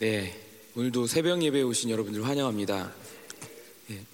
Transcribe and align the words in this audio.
네, 0.00 0.32
오늘도 0.76 1.08
새벽 1.08 1.42
예배에 1.42 1.62
오신 1.62 1.90
여러분들 1.90 2.24
환영합니다. 2.24 2.94
예, 3.90 4.04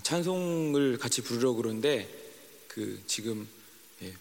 찬송을 0.00 0.96
같이 0.98 1.22
부르려고 1.22 1.56
그러는데 1.56 2.08
그 2.68 3.02
지금 3.08 3.48
예, 4.02 4.14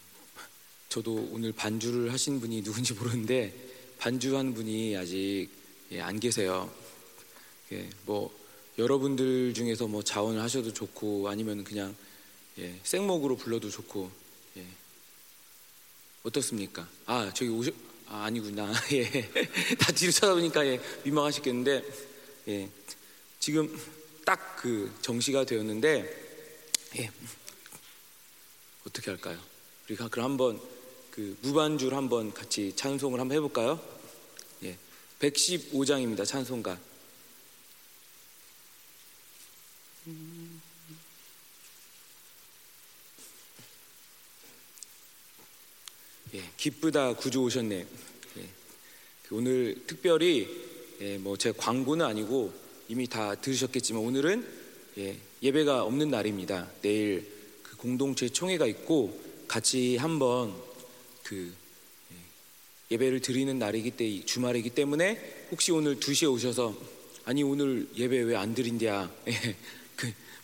저도 0.89 1.30
오늘 1.31 1.52
반주를 1.52 2.12
하신 2.12 2.39
분이 2.39 2.63
누군지 2.63 2.93
모르는데 2.95 3.54
반주한 3.99 4.55
분이 4.55 4.98
아직 4.98 5.49
예, 5.91 6.02
안 6.02 6.20
계세요. 6.20 6.73
예, 7.71 7.88
뭐 8.07 8.36
여러분들 8.79 9.54
중에서 9.54 9.86
뭐 9.86 10.02
자원을 10.02 10.41
하셔도 10.41 10.73
좋고 10.73 11.29
아니면 11.29 11.63
그냥 11.63 11.95
예, 12.57 12.79
생목으로 12.82 13.38
불러도 13.38 13.70
좋고 13.70 14.09
예, 14.57 14.66
어떻습니까? 16.23 16.90
아 17.05 17.32
저기 17.35 17.52
오셔 17.52 17.71
아, 18.08 18.23
아니구나. 18.26 18.72
예. 18.94 19.30
다 19.80 19.91
뒤로 19.91 20.12
쳐다보니까 20.12 20.66
예, 20.68 20.80
민망하시겠는데, 21.04 21.84
예. 22.50 22.70
지금 23.40 23.76
딱 24.26 24.55
그 24.66 24.91
정시가 25.04 25.46
되었는데, 25.46 26.12
예. 26.98 27.12
어떻게 28.88 29.12
할까요? 29.12 29.40
우리가 29.86 30.08
그럼 30.08 30.32
한번 30.32 30.60
그 31.12 31.38
무반주를 31.44 31.96
한번 31.96 32.34
같이 32.34 32.73
찬송을 32.76 33.20
한번 33.20 33.38
해볼까요? 33.38 33.80
예. 34.63 34.76
115장입니다. 35.20 36.26
찬송가. 36.26 36.80
예, 46.36 46.44
기쁘다 46.58 47.14
구주 47.14 47.40
오셨네. 47.44 47.76
예, 47.78 48.50
그 49.24 49.38
오늘 49.38 49.82
특별히 49.88 50.50
예, 51.00 51.18
뭐제 51.18 51.54
광고는 51.54 52.05
아니고 52.05 52.54
이미 52.90 53.08
다 53.08 53.36
들으셨겠지만 53.36 54.02
오늘은 54.04 54.46
예, 54.98 55.18
예배가 55.41 55.84
없는 55.84 56.10
날입니다. 56.10 56.70
내일 56.82 57.26
그 57.63 57.78
공동체 57.78 58.28
총회가 58.28 58.68
있고 58.68 59.18
같이 59.48 59.96
한번 59.96 60.54
그 61.24 61.54
예, 62.12 62.16
예배를 62.91 63.22
드리는 63.22 63.58
날이기 63.58 63.91
때 63.91 64.25
주말이기 64.25 64.72
때문에 64.72 65.47
혹시 65.52 65.72
오늘 65.72 65.96
2시에 66.02 66.30
오셔서 66.30 66.78
아니 67.24 67.44
오늘 67.44 67.88
예배 67.96 68.24
왜안그 68.24 68.62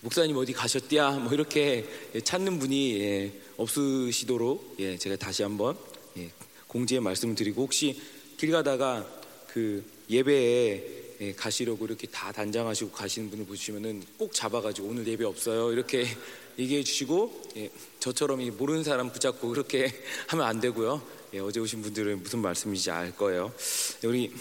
목사님 0.04 0.36
어디 0.36 0.52
가셨대야 0.52 1.12
뭐 1.12 1.32
이렇게 1.32 1.86
찾는 2.24 2.58
분이 2.58 3.32
없으시도록 3.58 4.78
예, 4.80 4.98
제가 4.98 5.16
다시 5.16 5.44
한번 5.44 5.78
예, 6.18 6.32
공지의 6.66 7.02
말씀을 7.02 7.36
드리고 7.36 7.62
혹시 7.62 8.02
길 8.36 8.52
가다가 8.52 9.08
그 9.48 9.84
예배에 10.10 11.02
예, 11.22 11.34
가시려고 11.34 11.86
이렇게 11.86 12.08
다 12.08 12.32
단장하시고 12.32 12.90
가시는 12.90 13.30
분을 13.30 13.46
보시면은 13.46 14.02
꼭 14.18 14.34
잡아가지고 14.34 14.88
오늘 14.88 15.06
예배 15.06 15.24
없어요 15.24 15.72
이렇게 15.72 16.08
얘기해 16.58 16.84
주시고 16.84 17.52
예, 17.58 17.70
저처럼 18.00 18.40
모르는 18.58 18.84
사람 18.84 19.12
붙잡고 19.12 19.50
그렇게 19.50 19.88
하면 20.28 20.48
안 20.48 20.60
되고요. 20.60 21.00
예, 21.36 21.40
어제 21.40 21.60
오신 21.60 21.84
분들은 21.84 22.24
무슨 22.24 22.40
말씀인지 22.40 22.90
알 22.90 23.16
거예요. 23.16 23.54
네, 24.02 24.08
우리 24.08 24.34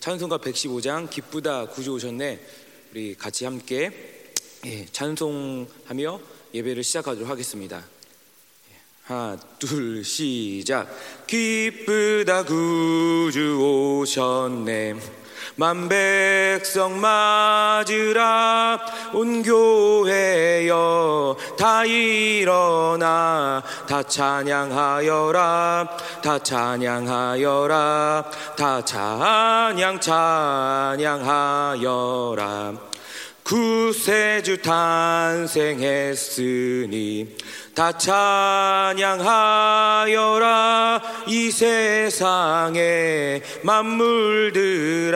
찬송가 0.00 0.38
115장 0.38 1.08
기쁘다 1.08 1.68
구주 1.68 1.92
오셨네 1.92 2.44
우리 2.90 3.14
같이 3.14 3.44
함께 3.44 4.13
예, 4.66 4.86
찬송하며 4.86 6.20
예배를 6.54 6.82
시작하도록 6.82 7.28
하겠습니다. 7.28 7.84
하나 9.02 9.36
둘 9.58 10.02
시작. 10.02 10.88
기쁘다 11.26 12.44
구주 12.44 13.58
오셨네. 13.60 14.94
만 15.56 15.88
백성 15.88 16.98
맞으라 16.98 18.80
온 19.12 19.42
교회여 19.42 21.36
다 21.58 21.84
일어나 21.84 23.62
다 23.86 24.02
찬양하여라 24.02 25.98
다 26.22 26.38
찬양하여라 26.38 28.24
다 28.56 28.82
찬양 28.82 30.00
찬양하여라 30.00 31.34
구세주 33.44 34.62
탄생했으니 34.62 35.76
다 37.74 37.92
찬양하여라. 37.92 38.94
이 41.26 41.50
세상에 41.50 43.42
만물들아 43.62 45.14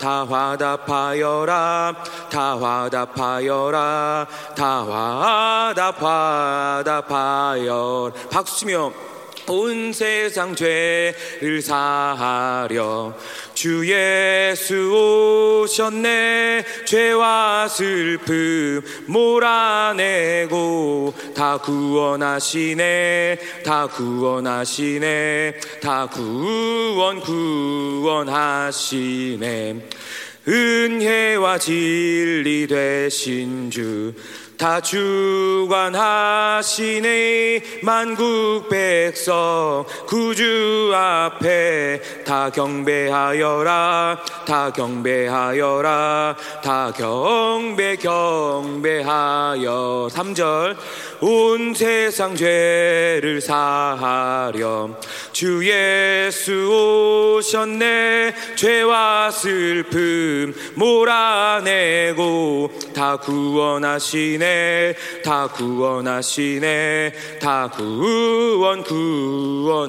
다 0.00 0.24
화답하여라 0.24 2.02
다 2.30 2.58
화답하여라 2.58 4.26
다 4.56 4.84
화답하답하여 6.74 8.12
박수치며 8.30 9.15
온 9.48 9.92
세상 9.92 10.54
죄를 10.54 11.62
사하려 11.62 13.14
주 13.54 13.88
예수 13.90 15.64
오셨네. 15.64 16.64
죄와 16.84 17.68
슬픔 17.68 18.82
몰아내고 19.06 19.94
다 21.34 21.58
구원하시네. 21.58 23.38
다 23.64 23.86
구원하시네. 23.86 25.54
다 25.80 26.06
구원 26.06 27.20
구원하시네. 27.20 28.66
은혜와 30.48 31.58
진리 31.58 32.66
되신 32.68 33.70
주 33.70 34.14
다 34.58 34.80
주관하시네. 34.80 35.82
만국 37.82 38.68
백성 38.70 39.84
구주 40.06 40.92
앞에 40.94 42.00
다 42.24 42.48
경배하여라 42.50 44.18
다 44.46 44.70
경배하여라 44.72 46.36
다 46.62 46.90
경배 46.96 47.96
경배하여. 47.96 49.66
3절 50.10 50.76
온 51.20 51.74
세상 51.74 52.34
죄를 52.36 53.40
사하렴. 53.40 54.96
주 55.32 55.60
예수 55.66 57.36
오셨네. 57.38 58.34
죄와 58.56 59.30
슬픔 59.30 60.54
몰아내고 60.74 62.70
다 62.94 63.16
구원하시네. 63.16 64.94
다 65.24 65.46
구원하시네. 65.48 67.12
다 67.40 67.70
구원 67.70 68.82
구원하시네 68.82 69.86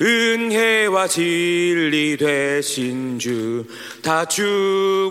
은혜와 0.00 1.08
진리 1.08 2.16
되신 2.16 3.18
주 3.18 3.66
다 4.08 4.24
주관하시니 4.24 5.10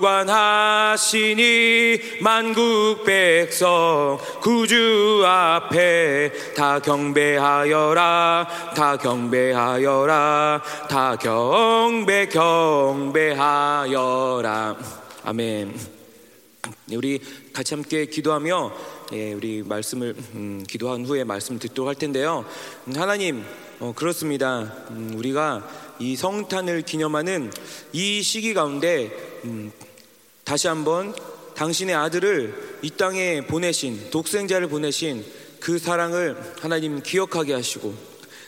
만국 2.21 3.03
백성 3.05 4.17
구주 4.41 5.23
앞에 5.23 6.31
다 6.55 6.79
경배하여라 6.79 8.73
다 8.75 8.97
경배하여라 8.97 10.63
다 10.89 11.15
경배 11.15 12.29
경배하여라. 12.29 13.37
아멘. 15.25 15.75
네, 16.85 16.95
우리 16.95 17.19
같이 17.53 17.75
함께 17.75 18.07
기도하며 18.07 18.71
예, 19.13 19.33
우리 19.33 19.61
말씀을 19.63 20.15
음, 20.33 20.63
기도한 20.67 21.05
후에 21.05 21.23
말씀 21.23 21.59
듣도록 21.59 21.87
할 21.87 21.93
텐데요. 21.93 22.45
하나님 22.95 23.45
어, 23.79 23.93
그렇습니다. 23.95 24.73
음, 24.89 25.13
우리가 25.15 25.67
이 25.99 26.15
성탄을 26.15 26.81
기념하는 26.81 27.51
이 27.93 28.23
시기 28.23 28.55
가운데 28.55 29.11
음, 29.45 29.71
다시 30.43 30.67
한번 30.67 31.13
당신의 31.55 31.93
아들을 31.93 32.79
이 32.81 32.89
땅에 32.89 33.41
보내신 33.41 34.09
독생자를 34.09 34.67
보내신 34.67 35.23
그 35.59 35.77
사랑을 35.77 36.37
하나님 36.59 37.03
기억하게 37.03 37.53
하시고 37.53 37.93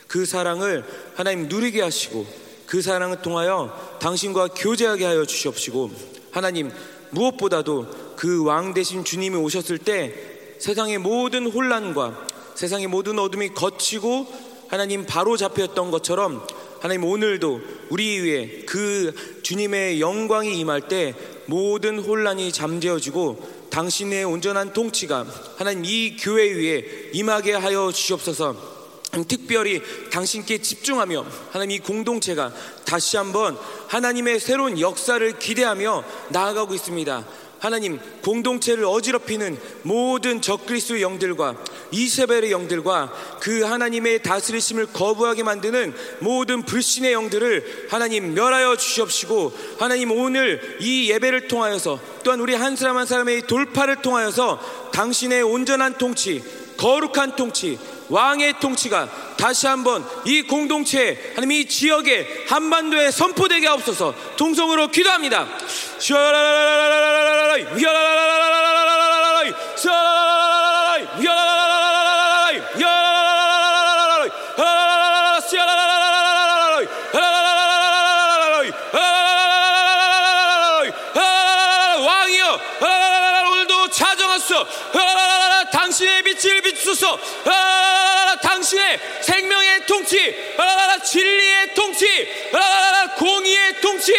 그 0.08 0.26
사랑을 0.26 0.84
하나님 1.14 1.48
누리게 1.48 1.80
하시고 1.80 2.26
그 2.66 2.82
사랑을 2.82 3.22
통하여 3.22 3.98
당신과 4.00 4.48
교제하게 4.48 5.04
하여 5.04 5.24
주시옵시고 5.24 5.92
하나님 6.32 6.72
무엇보다도 7.10 8.14
그 8.16 8.44
왕 8.44 8.74
대신 8.74 9.04
주님이 9.04 9.36
오셨을 9.36 9.78
때 9.78 10.12
세상의 10.58 10.98
모든 10.98 11.46
혼란과 11.46 12.26
세상의 12.54 12.88
모든 12.88 13.18
어둠이 13.18 13.50
거치고 13.54 14.49
하나님 14.70 15.04
바로 15.04 15.36
잡혔던 15.36 15.90
것처럼 15.90 16.46
하나님 16.80 17.04
오늘도 17.04 17.60
우리 17.90 18.20
위에 18.20 18.62
그 18.66 19.12
주님의 19.42 20.00
영광이 20.00 20.58
임할 20.60 20.82
때 20.82 21.14
모든 21.46 21.98
혼란이 21.98 22.52
잠재워지고 22.52 23.68
당신의 23.70 24.24
온전한 24.24 24.72
통치가 24.72 25.26
하나님 25.56 25.84
이 25.84 26.16
교회 26.16 26.52
위에 26.52 27.10
임하게 27.12 27.54
하여 27.54 27.90
주시옵소서 27.90 28.80
특별히 29.26 29.82
당신께 30.12 30.58
집중하며 30.58 31.26
하나님 31.50 31.76
이 31.76 31.78
공동체가 31.80 32.54
다시 32.84 33.16
한번 33.16 33.58
하나님의 33.88 34.38
새로운 34.38 34.78
역사를 34.78 35.36
기대하며 35.36 36.04
나아가고 36.28 36.74
있습니다. 36.74 37.26
하나님 37.60 38.00
공동체를 38.22 38.84
어지럽히는 38.84 39.58
모든 39.82 40.40
적그리스도 40.40 41.02
영들과 41.02 41.56
이세벨의 41.90 42.50
영들과 42.50 43.12
그 43.40 43.62
하나님의 43.62 44.22
다스리심을 44.22 44.86
거부하게 44.86 45.42
만드는 45.42 45.94
모든 46.20 46.62
불신의 46.62 47.12
영들을 47.12 47.88
하나님 47.90 48.34
멸하여 48.34 48.76
주시옵시고 48.76 49.52
하나님 49.78 50.10
오늘 50.10 50.78
이 50.80 51.10
예배를 51.10 51.48
통하여서 51.48 52.00
또한 52.24 52.40
우리 52.40 52.54
한 52.54 52.76
사람 52.76 52.96
한 52.96 53.06
사람의 53.06 53.46
돌파를 53.46 53.96
통하여서 53.96 54.90
당신의 54.92 55.42
온전한 55.42 55.98
통치 55.98 56.42
거룩한 56.78 57.36
통치 57.36 57.78
왕의 58.10 58.54
통치가 58.60 59.08
다시 59.36 59.66
한번 59.66 60.04
이 60.24 60.42
공동체 60.42 61.32
하나님 61.34 61.52
이 61.52 61.66
지역에 61.66 62.44
한반도에 62.48 63.10
선포되게 63.10 63.66
하옵소서 63.68 64.14
동성으로 64.36 64.88
기도합니다. 64.88 65.46
왕이여 82.00 82.60
오늘도 83.50 83.90
찾아왔어 83.90 84.66
당신의 85.70 86.22
빛을 86.22 86.62
비추소서 86.62 87.18
당신의 88.60 89.00
생명의 89.22 89.86
통치 89.86 90.34
진리의 91.04 91.74
통치 91.74 92.06
공의의 93.16 93.80
통치 93.80 94.12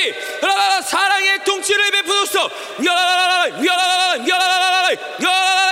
사랑의 0.84 1.44
통치를 1.44 1.92
베푸소서. 1.92 2.50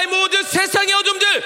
모든 0.10 0.44
세상의 0.44 0.94
어둠들 0.94 1.44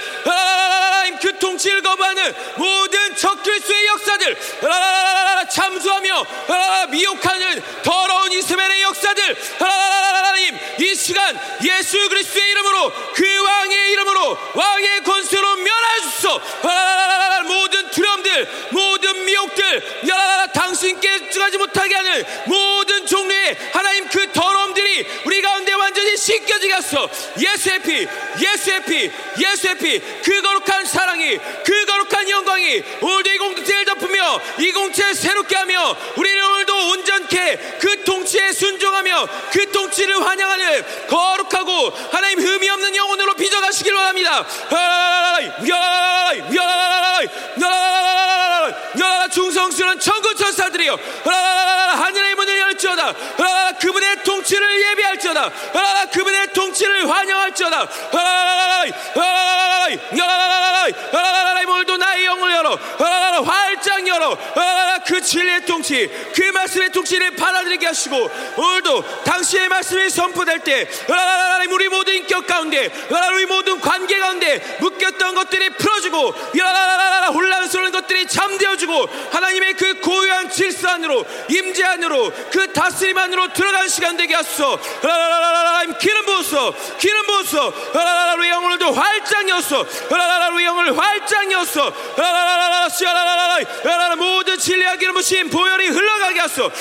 그 1.22 1.40
통치를 1.40 1.82
거부하는 1.82 2.34
모든 2.58 3.16
적그리스의 3.16 3.88
역사들 3.88 4.38
참수하며 5.50 6.26
미혹하는 6.90 7.64
더러운 7.84 8.32
이스라엘의 8.34 8.82
역사들 8.82 9.38
하나님 9.60 10.58
이 10.80 10.96
시간 10.96 11.40
예수 11.64 12.10
그리스도의 12.10 12.52
이름으로 12.52 12.92
그 13.14 13.44
왕의 13.44 13.92
이름으로 13.92 14.38
왕의 14.54 15.04
권세로 15.04 15.56
멸하소 15.56 16.42
하소 26.94 27.10
예수의 27.40 27.82
피 27.82 28.08
예수의 28.40 28.84
피 28.86 29.12
예수의 29.40 29.78
피 29.78 30.04
그 30.24 30.42
거룩한 30.42 30.86
사랑이 30.86 31.38
그 31.38 31.86
거룩한 31.86 32.30
영광이 32.30 32.84
이 33.34 33.38
공동체를 33.38 33.86
덮으며 33.86 34.40
이 34.60 34.72
공동체를 34.72 35.16
새롭게 35.16 35.56
하며 35.56 35.96
우리는 36.16 36.44
오늘도 36.44 36.90
온전케 36.90 37.78
그 37.80 38.04
통치에 38.04 38.54
순종하며 38.54 39.28
그 39.52 39.72
통치를 39.72 40.26
환영하는 40.26 41.08
거룩하고 41.08 41.90
하나님 42.12 42.40
흠이 42.40 42.70
없는 42.70 42.96
영혼으로 42.96 43.34
빚어가시길 43.34 43.94
원합니다 43.94 44.46
중성스러운 49.34 50.00
천군 50.00 50.36
천사들이여. 50.36 51.00
하늘의 51.24 52.36
문을 52.36 52.60
열지어다. 52.60 53.14
그분의 53.80 54.24
통치를 54.24 54.82
예비할지어다. 54.92 55.52
그분의 56.12 56.54
통치를 56.54 57.10
환영할지어다. 57.10 57.90
오늘도 61.66 61.98
나의 61.98 62.26
영을 62.26 62.52
열어. 62.52 62.76
활짝 63.44 64.08
열어. 64.08 64.38
그 65.06 65.22
진리의 65.22 65.66
통치 65.66 66.10
그 66.34 66.42
말씀의 66.54 66.92
통치를 66.92 67.32
받아들이게 67.36 67.86
하시고 67.88 68.32
오늘도 68.56 69.24
당신의 69.24 69.68
말씀이 69.68 70.10
선포될 70.10 70.60
때 70.60 70.88
우리 71.70 71.90
모든 71.90 72.16
인격 72.16 72.48
가운데 72.48 72.90
우리 73.34 73.46
모든 73.46 73.82
관계 73.82 74.20
가운데 74.20 74.78
묶였던 74.80 75.36
것들이 75.36 75.72
풀어지고 75.72 76.30
혼란스러운 77.34 77.92
것들이 77.92 78.28
잠되어지고 78.28 79.10
하나님의 79.32 79.74
그 79.74 80.00
고유한 80.00 80.50
질서 80.50 80.90
안으로 80.90 81.26
임재 81.50 81.84
안으로 81.84 82.32
그 82.52 82.72
다스림 82.74 83.18
안으로 83.18 83.54
들어간 83.54 83.88
시간 83.88 84.18
되게 84.18 84.34
하소서. 84.36 84.80
기름 86.00 86.26
부었어 86.26 86.74
기름 86.98 87.26
부었어 87.26 87.74
우리 88.38 88.50
영혼을도 88.50 88.92
활짝 88.92 89.48
여서. 89.50 89.86
우리 90.54 90.66
영을 90.66 90.98
활짝 90.98 91.52
여서. 91.52 91.94
모든 94.18 94.58
진리와 94.58 94.96
기름 94.98 95.16
부심 95.16 95.50
보혈이 95.50 95.88
흘러가게 95.88 96.40
하소 96.40 96.72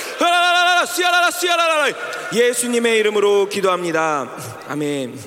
예수님의 2.35 2.99
이름으로 2.99 3.49
기도합니다. 3.49 4.37
아멘. 4.69 5.19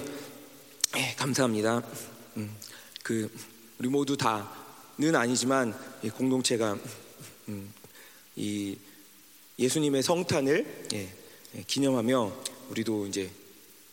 예, 0.97 1.15
감사합니다. 1.17 1.81
음, 2.37 2.55
그 3.03 3.29
우리 3.79 3.89
모두 3.89 4.15
다는 4.15 5.15
아니지만 5.15 5.73
공동체가 6.17 6.73
음, 6.73 7.04
이 8.35 8.77
예수님의 9.57 10.03
성탄을 10.03 10.87
예, 10.93 11.09
예, 11.55 11.63
기념하며 11.65 12.43
우리도 12.71 13.07
이제 13.07 13.29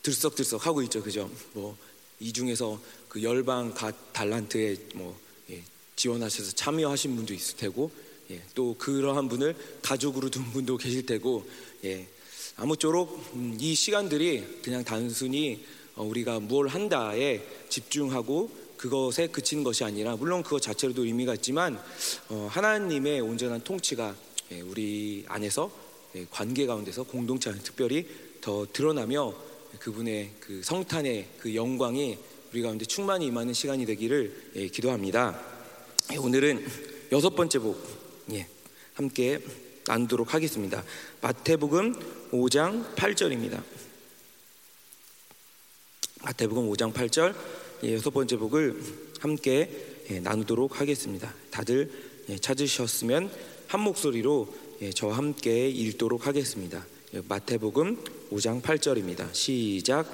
들썩들썩 0.03 0.67
하고 0.67 0.83
있죠, 0.83 1.03
그죠? 1.03 1.31
뭐 1.53 1.77
이 2.23 2.33
중에서 2.33 2.81
그 3.09 3.21
열방 3.21 3.75
각 3.75 4.12
달란트에 4.12 4.77
뭐 4.94 5.19
예, 5.50 5.61
지원하셔서 5.97 6.53
참여하신 6.53 7.17
분도 7.17 7.35
있을 7.35 7.56
테고, 7.56 7.91
예, 8.31 8.41
또 8.55 8.77
그러한 8.79 9.29
분을 9.29 9.56
가족으로 9.83 10.31
둔 10.31 10.45
분도 10.53 10.77
계실 10.77 11.05
테고, 11.05 11.45
예, 11.85 12.06
아무쪼록 12.56 13.33
음, 13.35 13.56
이 13.61 13.75
시간들이 13.75 14.61
그냥 14.62 14.85
단순히 14.85 15.65
어, 15.97 16.05
우리가 16.05 16.38
뭘 16.38 16.69
한다에 16.69 17.45
집중하고 17.69 18.50
그것에 18.76 19.26
그치는 19.26 19.64
것이 19.64 19.83
아니라 19.83 20.14
물론 20.14 20.45
그것 20.45 20.62
자체로도 20.62 21.05
의미가 21.05 21.35
있지만 21.35 21.83
어, 22.28 22.49
하나님의 22.52 23.21
온전한 23.21 23.64
통치가 23.64 24.14
예, 24.14 24.14
우리 24.61 25.25
안에서 25.28 25.71
예, 26.14 26.26
관계 26.30 26.66
가운데서 26.66 27.04
공동체 27.04 27.50
안에 27.50 27.61
특별히 27.61 28.06
더 28.40 28.66
드러나며 28.73 29.35
그분의 29.78 30.32
그 30.40 30.62
성탄의 30.62 31.28
그 31.38 31.54
영광이 31.54 32.18
우리 32.52 32.62
가운데 32.62 32.85
충만히 32.85 33.26
임하는 33.26 33.54
시간이 33.54 33.87
되기를 33.87 34.50
예, 34.56 34.68
기도합니다. 34.68 35.40
오늘은 36.18 36.66
여섯 37.12 37.30
번째 37.35 37.59
복 37.61 38.02
함께 38.94 39.40
나누도록 39.87 40.35
하겠습니다. 40.35 40.85
마태복음 41.23 42.30
5장 42.30 42.94
8절입니다. 42.94 43.62
마태복음 46.23 46.71
5장 46.71 46.92
8절 46.92 47.35
여섯 47.85 48.11
번째 48.11 48.37
복을 48.37 48.80
함께 49.21 50.04
나누도록 50.23 50.80
하겠습니다. 50.80 51.35
다들 51.50 51.90
찾으셨으면 52.40 53.30
한 53.73 53.81
목소리로 53.81 54.49
저와 54.95 55.17
함께 55.17 55.67
읽도록 55.67 56.26
하겠습니다. 56.26 56.85
마태복음 57.26 58.05
5장 58.31 58.61
8절입니다. 58.61 59.33
시작. 59.33 60.07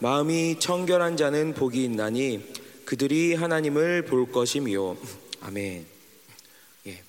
마음이 0.00 0.58
청결한 0.58 1.16
자는 1.16 1.54
복이 1.54 1.82
있나니 1.84 2.44
그들이 2.84 3.32
하나님을 3.32 4.04
볼 4.04 4.30
것이미요. 4.30 4.98
아멘. 5.40 5.86
예. 6.86 7.02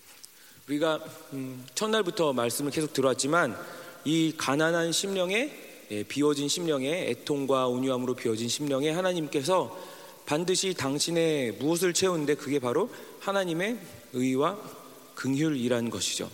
우리가 0.70 1.03
음, 1.34 1.65
첫날부터 1.75 2.32
말씀을 2.32 2.72
계속 2.72 2.94
들어왔지만 2.94 3.58
이 4.06 4.34
가난한 4.38 4.94
심령에 4.94 5.51
예, 5.91 6.03
비워진 6.03 6.48
심령에 6.48 7.10
애통과 7.10 7.68
온유함으로 7.68 8.13
비워진 8.15 8.48
심령에 8.48 8.91
하나님께서 8.91 9.77
반드시 10.25 10.74
당신의 10.75 11.58
무엇을 11.60 11.94
채우는데 11.94 12.36
그게 12.36 12.60
바로 12.60 12.89
하나님의 13.20 13.77
의와 14.13 14.78
긍휼이라는 15.19 15.89
것이죠. 15.89 16.31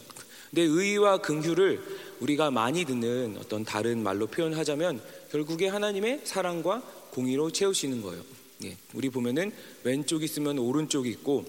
근데 0.52 0.62
의와 0.62 1.18
긍휼을 1.18 1.82
우리가 2.20 2.52
많이 2.52 2.86
듣는 2.86 3.38
어떤 3.40 3.66
다른 3.66 4.04
말로 4.04 4.28
표현하자면 4.28 5.02
결국에 5.32 5.68
하나님의 5.68 6.22
사랑과 6.24 6.82
공의로 7.10 7.52
채우시는 7.52 8.02
거예요. 8.04 8.24
예, 8.64 8.78
우리 8.94 9.10
보면은 9.10 9.52
왼쪽 9.84 10.24
있으면 10.24 10.60
오른쪽이 10.60 11.10
있고, 11.10 11.46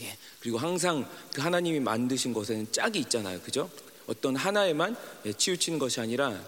예, 0.00 0.16
그리고 0.40 0.58
항상 0.58 1.08
그 1.32 1.42
하나님이 1.42 1.80
만드신 1.80 2.32
것에는 2.32 2.72
짝이 2.72 2.98
있잖아요, 3.00 3.40
그죠? 3.40 3.70
어떤 4.06 4.34
하나에만 4.34 4.96
예, 5.26 5.32
치우치는 5.32 5.78
것이 5.78 6.00
아니라 6.00 6.42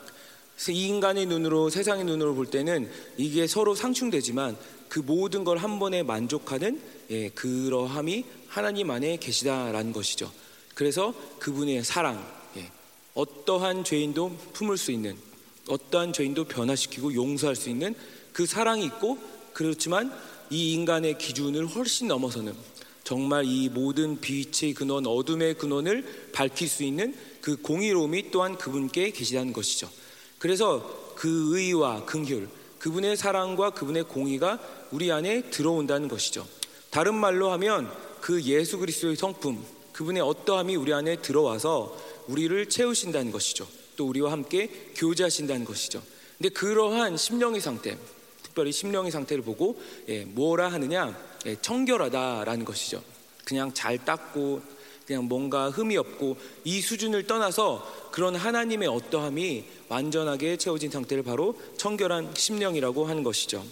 그래서 0.57 0.73
이 0.73 0.87
인간의 0.89 1.27
눈으로 1.27 1.69
세상의 1.71 2.05
눈으로 2.07 2.35
볼 2.35 2.47
때는 2.47 2.91
이게 3.19 3.47
서로 3.47 3.75
상충되지만 3.75 4.57
그 4.89 5.01
모든 5.01 5.45
걸 5.45 5.59
한 5.59 5.79
번에 5.79 6.03
만족하는 6.03 6.81
예, 7.11 7.29
그러함이 7.29 8.25
하나님 8.49 8.91
안에 8.91 9.19
계시다라는 9.19 9.93
것이죠. 9.93 10.33
그래서 10.75 11.15
그분의 11.39 11.85
사랑, 11.85 12.27
예, 12.57 12.71
어떠한 13.15 13.85
죄인도 13.85 14.37
품을 14.55 14.77
수 14.77 14.91
있는, 14.93 15.17
어떠한 15.69 16.13
죄인도 16.13 16.45
변화시키고 16.45 17.15
용서할 17.15 17.55
수 17.55 17.69
있는 17.69 17.95
그 18.33 18.47
사랑이 18.47 18.85
있고 18.87 19.19
그렇지만 19.53 20.13
이 20.51 20.73
인간의 20.73 21.19
기준을 21.19 21.67
훨씬 21.67 22.09
넘어서는 22.09 22.55
정말 23.05 23.45
이 23.45 23.69
모든 23.69 24.21
빛의 24.21 24.75
근원, 24.75 25.07
어둠의 25.07 25.55
근원을 25.59 26.31
밝힐 26.33 26.69
수 26.69 26.83
있는 26.83 27.15
그 27.41 27.57
공의로움이 27.57 28.31
또한 28.31 28.57
그분께 28.57 29.11
계시다는 29.11 29.53
것이죠. 29.53 29.89
그래서 30.47 31.13
그 31.17 31.59
의와 31.59 32.05
긍휼, 32.05 32.47
그분의 32.79 33.17
사랑과 33.17 33.71
그분의 33.71 34.05
공의가 34.05 34.61
우리 34.93 35.11
안에 35.11 35.51
들어온다는 35.51 36.07
것이죠. 36.07 36.47
다른 36.91 37.17
말로 37.17 37.51
하면 37.51 37.93
그 38.21 38.41
예수 38.43 38.79
그리스도의 38.79 39.17
성품, 39.17 39.65
그분의 39.93 40.23
어떠함이 40.23 40.77
우리 40.77 40.93
안에 40.93 41.17
들어와서 41.17 41.97
우리를 42.29 42.69
채우신다는 42.69 43.33
것이죠. 43.33 43.67
또 43.97 44.07
우리와 44.07 44.31
함께 44.31 44.71
교제하신다는 44.95 45.65
것이죠. 45.65 46.01
근데 46.39 46.51
그러한 46.51 47.17
심령의 47.17 47.61
상태, 47.61 47.99
특별히 48.45 48.71
심령의 48.71 49.11
상태를 49.11 49.43
보고 49.43 49.81
예, 50.09 50.25
뭐라 50.27 50.69
하느냐, 50.69 51.19
예, 51.47 51.57
청결하다라는 51.61 52.65
것이죠. 52.65 53.03
그냥 53.45 53.75
잘 53.75 54.05
닦고 54.05 54.63
그냥 55.07 55.29
뭔가 55.29 55.71
흠이 55.71 55.97
없고 55.97 56.37
이 56.65 56.81
수준을 56.81 57.27
떠나서 57.27 58.09
그런 58.11 58.35
하나님의 58.35 58.89
어떠함이 58.89 59.65
완전하게 59.89 60.57
채워진 60.57 60.91
상태를 60.91 61.23
바로 61.23 61.57
청결한 61.77 62.35
심령이라고 62.35 63.07
하는 63.07 63.23
것이죠. 63.23 63.65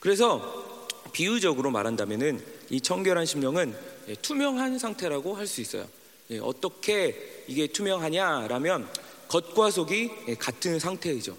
그래서 0.00 0.66
비유적으로 1.12 1.70
말한다면은 1.70 2.44
이 2.70 2.80
청결한 2.80 3.24
심령은 3.24 3.74
예, 4.08 4.14
투명한 4.14 4.78
상태라고 4.78 5.34
할 5.34 5.46
수 5.46 5.60
있어요. 5.60 5.86
예, 6.30 6.38
어떻게 6.38 7.44
이게 7.46 7.68
투명하냐라면 7.68 8.88
겉과 9.28 9.70
속이 9.70 10.10
예, 10.28 10.34
같은 10.34 10.78
상태이죠. 10.78 11.36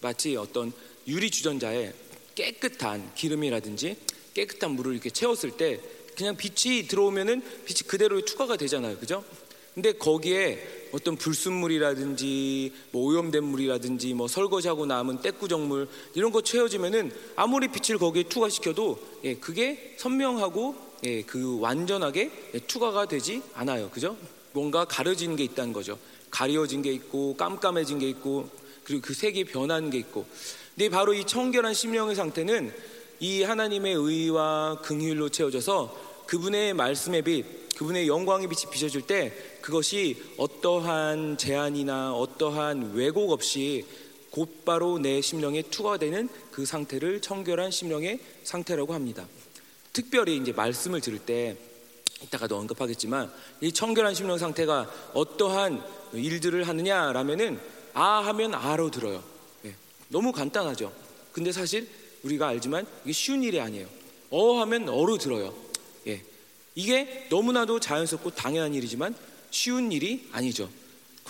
마치 0.00 0.34
어떤 0.36 0.72
유리 1.06 1.30
주전자에 1.30 1.92
깨끗한 2.34 3.14
기름이라든지 3.14 3.96
깨끗한 4.34 4.70
물을 4.72 4.92
이렇게 4.92 5.10
채웠을 5.10 5.50
때 5.52 5.80
그냥 6.18 6.36
빛이 6.36 6.88
들어오면은 6.88 7.42
빛이 7.64 7.86
그대로 7.86 8.20
투과가 8.20 8.56
되잖아요. 8.56 8.98
그죠? 8.98 9.22
근데 9.72 9.92
거기에 9.92 10.88
어떤 10.90 11.14
불순물이라든지 11.14 12.72
뭐 12.90 13.04
오염된 13.04 13.44
물이라든지 13.44 14.14
뭐 14.14 14.26
설거지하고 14.26 14.86
남은 14.86 15.20
때꾸정물 15.20 15.86
이런 16.14 16.32
거 16.32 16.42
채워지면은 16.42 17.12
아무리 17.36 17.68
빛을 17.68 18.00
거기에 18.00 18.24
투과시켜도 18.24 18.98
예, 19.24 19.34
그게 19.36 19.94
선명하고 19.96 20.74
예, 21.04 21.22
그 21.22 21.60
완전하게 21.60 22.32
예, 22.54 22.58
투과가 22.58 23.06
되지 23.06 23.40
않아요. 23.54 23.88
그죠? 23.90 24.16
뭔가 24.50 24.84
가려진 24.84 25.36
게 25.36 25.44
있다는 25.44 25.72
거죠. 25.72 26.00
가려진 26.30 26.82
게 26.82 26.90
있고 26.90 27.36
깜깜해진 27.36 28.00
게 28.00 28.08
있고 28.08 28.50
그리고 28.82 29.02
그 29.02 29.14
색이 29.14 29.44
변한 29.44 29.90
게 29.90 29.98
있고 29.98 30.26
근데 30.74 30.88
바로 30.88 31.14
이 31.14 31.22
청결한 31.24 31.74
심령의 31.74 32.16
상태는 32.16 32.74
이 33.20 33.42
하나님의 33.42 33.94
의와 33.94 34.78
긍휼로 34.82 35.28
채워져서 35.28 36.07
그분의 36.28 36.74
말씀의 36.74 37.22
빛, 37.22 37.74
그분의 37.74 38.06
영광의 38.06 38.48
빛이 38.48 38.70
비춰질 38.70 39.02
때 39.06 39.32
그것이 39.62 40.22
어떠한 40.36 41.38
제한이나 41.38 42.12
어떠한 42.12 42.92
왜곡 42.92 43.32
없이 43.32 43.86
곧바로 44.30 44.98
내 44.98 45.22
심령에 45.22 45.62
투과되는 45.62 46.28
그 46.50 46.66
상태를 46.66 47.22
청결한 47.22 47.70
심령의 47.70 48.20
상태라고 48.44 48.92
합니다. 48.92 49.26
특별히 49.94 50.36
이제 50.36 50.52
말씀을 50.52 51.00
들을 51.00 51.18
때 51.18 51.56
이따가도 52.22 52.58
언급하겠지만 52.58 53.32
이 53.62 53.72
청결한 53.72 54.14
심령 54.14 54.36
상태가 54.36 54.92
어떠한 55.14 55.82
일들을 56.12 56.68
하느냐라면은 56.68 57.58
아 57.94 58.18
하면 58.26 58.52
아로 58.52 58.90
들어요. 58.90 59.24
예, 59.64 59.74
너무 60.08 60.32
간단하죠. 60.32 60.92
근데 61.32 61.52
사실 61.52 61.88
우리가 62.22 62.48
알지만 62.48 62.86
이게 63.04 63.12
쉬운 63.14 63.42
일이 63.42 63.60
아니에요. 63.60 63.86
어 64.30 64.60
하면 64.60 64.90
어로 64.90 65.16
들어요. 65.16 65.67
예. 66.78 66.82
이게 66.82 67.26
너무나도 67.28 67.80
자연스럽고 67.80 68.30
당연한 68.30 68.74
일이지만 68.74 69.14
쉬운 69.50 69.90
일이 69.90 70.28
아니죠. 70.32 70.68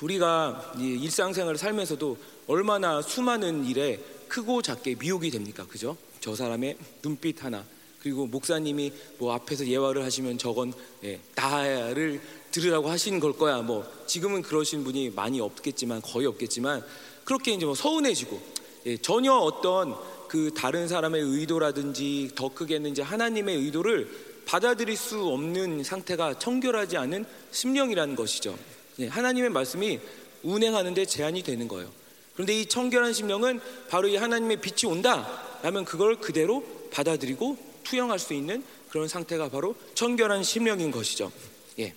우리가 0.01 0.75
일상생활을 0.79 1.59
살면서도 1.59 2.17
얼마나 2.47 3.03
수많은 3.03 3.65
일에 3.65 3.99
크고 4.29 4.63
작게 4.63 4.97
미혹이 4.97 5.31
됩니까? 5.31 5.67
그죠? 5.67 5.97
저 6.21 6.37
사람의 6.37 6.77
눈빛 7.03 7.43
하나 7.43 7.65
그리고 8.01 8.27
목사님이 8.27 8.93
뭐 9.19 9.33
앞에서 9.35 9.67
예화를 9.67 10.05
하시면 10.05 10.39
저건 10.39 10.73
예, 11.03 11.19
나를 11.35 12.21
들으라고 12.53 12.89
하시는 12.89 13.19
걸 13.19 13.33
거야. 13.33 13.61
뭐 13.63 13.85
지금은 14.07 14.43
그러신 14.43 14.85
분이 14.85 15.11
많이 15.11 15.41
없겠지만 15.41 16.03
거의 16.03 16.27
없겠지만 16.27 16.85
그렇게 17.25 17.53
이제 17.53 17.67
뭐 17.67 17.75
서운해지고 17.75 18.41
예, 18.87 18.97
전혀 18.99 19.33
어떤 19.33 19.97
그 20.29 20.53
다른 20.55 20.87
사람의 20.87 21.23
의도라든지 21.23 22.31
더 22.35 22.49
크게는 22.49 22.91
이제 22.91 23.03
하나님의 23.03 23.57
의도를 23.57 24.28
받아들일 24.49 24.97
수 24.97 25.27
없는 25.27 25.85
상태가 25.85 26.39
청결하지 26.39 26.97
않은 26.97 27.27
심령이라는 27.51 28.17
것이죠. 28.17 28.59
예, 28.99 29.07
하나님의 29.07 29.51
말씀이 29.51 30.01
운행하는데 30.43 31.05
제한이 31.05 31.43
되는 31.43 31.69
거예요. 31.69 31.91
그런데 32.33 32.59
이 32.59 32.65
청결한 32.65 33.13
심령은 33.13 33.61
바로 33.91 34.09
이 34.09 34.17
하나님의 34.17 34.63
빛이 34.63 34.91
온다 34.91 35.59
라면 35.63 35.85
그걸 35.85 36.17
그대로 36.17 36.65
받아들이고 36.91 37.59
투영할 37.85 38.19
수 38.19 38.33
있는 38.33 38.65
그런 38.89 39.07
상태가 39.07 39.51
바로 39.51 39.75
청결한 39.93 40.43
심령인 40.43 40.91
것이죠. 40.91 41.31
예. 41.79 41.93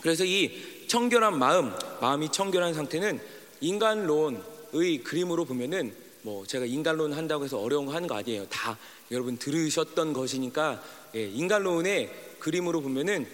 그래서 0.00 0.24
이 0.24 0.88
청결한 0.88 1.38
마음, 1.38 1.72
마음이 2.00 2.32
청결한 2.32 2.74
상태는 2.74 3.20
인간론의 3.60 5.04
그림으로 5.04 5.44
보면은 5.44 5.94
뭐 6.22 6.44
제가 6.44 6.64
인간론 6.64 7.12
한다고 7.12 7.44
해서 7.44 7.60
어려운 7.60 7.86
거 7.86 7.92
하는 7.92 8.08
거 8.08 8.16
아니에요. 8.16 8.48
다 8.48 8.76
여러분 9.12 9.36
들으셨던 9.36 10.12
것이니까 10.12 10.82
예, 11.16 11.24
인간론의 11.24 12.10
그림으로 12.38 12.82
보면은 12.82 13.26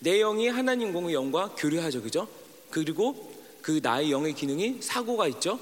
내 0.00 0.18
영이 0.18 0.48
하나님 0.48 0.92
공의 0.92 1.14
영과 1.14 1.54
교류하죠, 1.56 2.02
그죠? 2.02 2.26
그리고 2.70 3.32
그 3.62 3.78
나의 3.80 4.10
영의 4.10 4.34
기능이 4.34 4.78
사고가 4.80 5.28
있죠. 5.28 5.60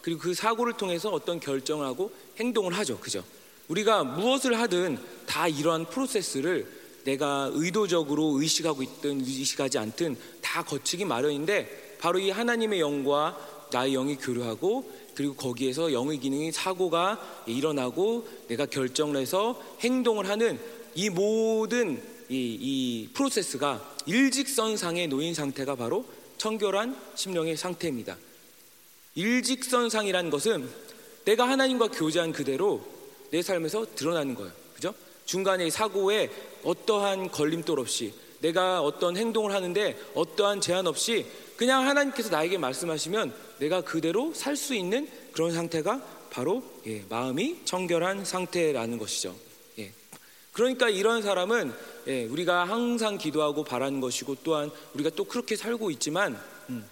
그리고 0.00 0.20
그 0.20 0.32
사고를 0.32 0.74
통해서 0.74 1.10
어떤 1.10 1.40
결정을 1.40 1.84
하고 1.84 2.12
행동을 2.38 2.72
하죠, 2.78 3.00
그죠? 3.00 3.24
우리가 3.66 4.04
무엇을 4.04 4.60
하든 4.60 4.98
다 5.26 5.48
이러한 5.48 5.86
프로세스를 5.86 6.78
내가 7.02 7.50
의도적으로 7.52 8.40
의식하고 8.40 8.84
있든 8.84 9.20
의식하지 9.20 9.78
않든 9.78 10.16
다 10.40 10.62
거치기 10.62 11.04
마련인데 11.04 11.96
바로 11.98 12.20
이 12.20 12.30
하나님의 12.30 12.78
영과 12.78 13.36
나의 13.72 13.92
영이 13.94 14.16
교류하고 14.16 14.88
그리고 15.14 15.34
거기에서 15.34 15.92
영의 15.92 16.18
기능이 16.18 16.52
사고가 16.52 17.42
일어나고 17.46 18.28
내가 18.46 18.66
결정을 18.66 19.16
해서 19.16 19.60
행동을 19.80 20.28
하는 20.28 20.77
이 20.98 21.10
모든 21.10 22.02
이, 22.28 22.58
이 22.60 23.08
프로세스가 23.14 23.98
일직선상에 24.06 25.06
놓인 25.06 25.32
상태가 25.32 25.76
바로 25.76 26.04
청결한 26.38 27.00
심령의 27.14 27.56
상태입니다. 27.56 28.16
일직선상이라는 29.14 30.28
것은 30.28 30.68
내가 31.24 31.48
하나님과 31.48 31.92
교제한 31.92 32.32
그대로 32.32 32.84
내 33.30 33.42
삶에서 33.42 33.86
드러나는 33.94 34.34
거예요. 34.34 34.50
그죠? 34.74 34.92
중간에 35.24 35.70
사고에 35.70 36.30
어떠한 36.64 37.30
걸림돌 37.30 37.78
없이 37.78 38.12
내가 38.40 38.82
어떤 38.82 39.16
행동을 39.16 39.52
하는데 39.54 39.96
어떠한 40.16 40.60
제한 40.60 40.88
없이 40.88 41.26
그냥 41.56 41.86
하나님께서 41.86 42.30
나에게 42.30 42.58
말씀하시면 42.58 43.32
내가 43.60 43.82
그대로 43.82 44.34
살 44.34 44.56
수 44.56 44.74
있는 44.74 45.08
그런 45.30 45.52
상태가 45.52 46.02
바로 46.30 46.64
예, 46.88 47.04
마음이 47.08 47.60
청결한 47.64 48.24
상태라는 48.24 48.98
것이죠. 48.98 49.47
그러니까 50.58 50.88
이런 50.88 51.22
사람은 51.22 51.72
예, 52.08 52.24
우리가 52.24 52.64
항상 52.64 53.16
기도하고 53.16 53.62
바라는 53.62 54.00
것이고 54.00 54.38
또한 54.42 54.72
우리가 54.94 55.10
또 55.10 55.22
그렇게 55.22 55.54
살고 55.54 55.92
있지만 55.92 56.36
음, 56.68 56.84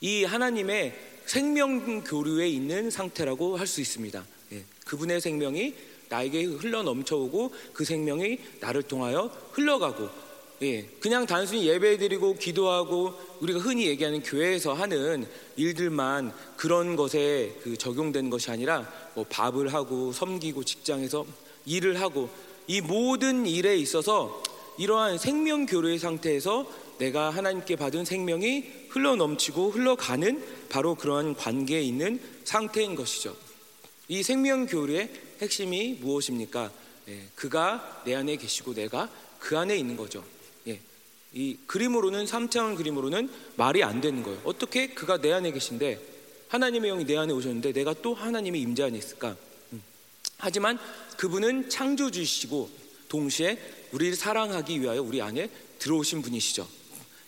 이 0.00 0.24
하나님의 0.24 0.98
생명 1.26 2.02
교류에 2.02 2.48
있는 2.48 2.90
상태라고 2.90 3.58
할 3.58 3.66
수 3.66 3.82
있습니다. 3.82 4.24
예, 4.52 4.64
그분의 4.86 5.20
생명이 5.20 5.74
나에게 6.08 6.44
흘러 6.44 6.82
넘쳐오고 6.82 7.52
그 7.74 7.84
생명이 7.84 8.38
나를 8.60 8.84
통하여 8.84 9.30
흘러가고 9.52 10.08
예, 10.62 10.86
그냥 10.98 11.26
단순히 11.26 11.68
예배드리고 11.68 12.36
기도하고 12.36 13.12
우리가 13.40 13.58
흔히 13.58 13.86
얘기하는 13.86 14.22
교회에서 14.22 14.72
하는 14.72 15.26
일들만 15.56 16.32
그런 16.56 16.96
것에 16.96 17.54
그 17.62 17.76
적용된 17.76 18.30
것이 18.30 18.50
아니라 18.50 18.90
뭐 19.14 19.26
밥을 19.28 19.74
하고 19.74 20.10
섬기고 20.10 20.64
직장에서 20.64 21.26
일을 21.66 22.00
하고 22.00 22.30
이 22.68 22.82
모든 22.82 23.46
일에 23.46 23.76
있어서 23.78 24.42
이러한 24.76 25.18
생명 25.18 25.66
교류의 25.66 25.98
상태에서 25.98 26.70
내가 26.98 27.30
하나님께 27.30 27.76
받은 27.76 28.04
생명이 28.04 28.64
흘러 28.90 29.16
넘치고 29.16 29.70
흘러가는 29.70 30.44
바로 30.68 30.94
그러한 30.94 31.34
관계에 31.34 31.80
있는 31.80 32.20
상태인 32.44 32.94
것이죠. 32.94 33.34
이 34.08 34.22
생명 34.22 34.66
교류의 34.66 35.10
핵심이 35.40 35.98
무엇입니까? 36.00 36.70
예, 37.08 37.22
그가 37.34 38.02
내 38.04 38.14
안에 38.14 38.36
계시고 38.36 38.74
내가 38.74 39.10
그 39.38 39.56
안에 39.56 39.76
있는 39.76 39.96
거죠. 39.96 40.22
예, 40.66 40.80
이 41.32 41.56
그림으로는 41.66 42.26
3차원 42.26 42.76
그림으로는 42.76 43.30
말이 43.56 43.82
안 43.82 44.00
되는 44.00 44.22
거예요. 44.22 44.40
어떻게 44.44 44.88
그가 44.88 45.20
내 45.20 45.32
안에 45.32 45.52
계신데 45.52 46.00
하나님의 46.48 46.90
영이 46.90 47.06
내 47.06 47.16
안에 47.16 47.32
오셨는데 47.32 47.72
내가 47.72 47.94
또 47.94 48.14
하나님의 48.14 48.60
임재 48.60 48.82
안에 48.84 48.98
있을까? 48.98 49.36
음. 50.38 50.40
하지만 50.40 50.78
그분은 51.16 51.68
창조주시고 51.68 52.70
동시에 53.08 53.58
우리를 53.92 54.16
사랑하기 54.16 54.80
위하여 54.80 55.02
우리 55.02 55.20
안에 55.20 55.50
들어오신 55.78 56.22
분이시죠. 56.22 56.66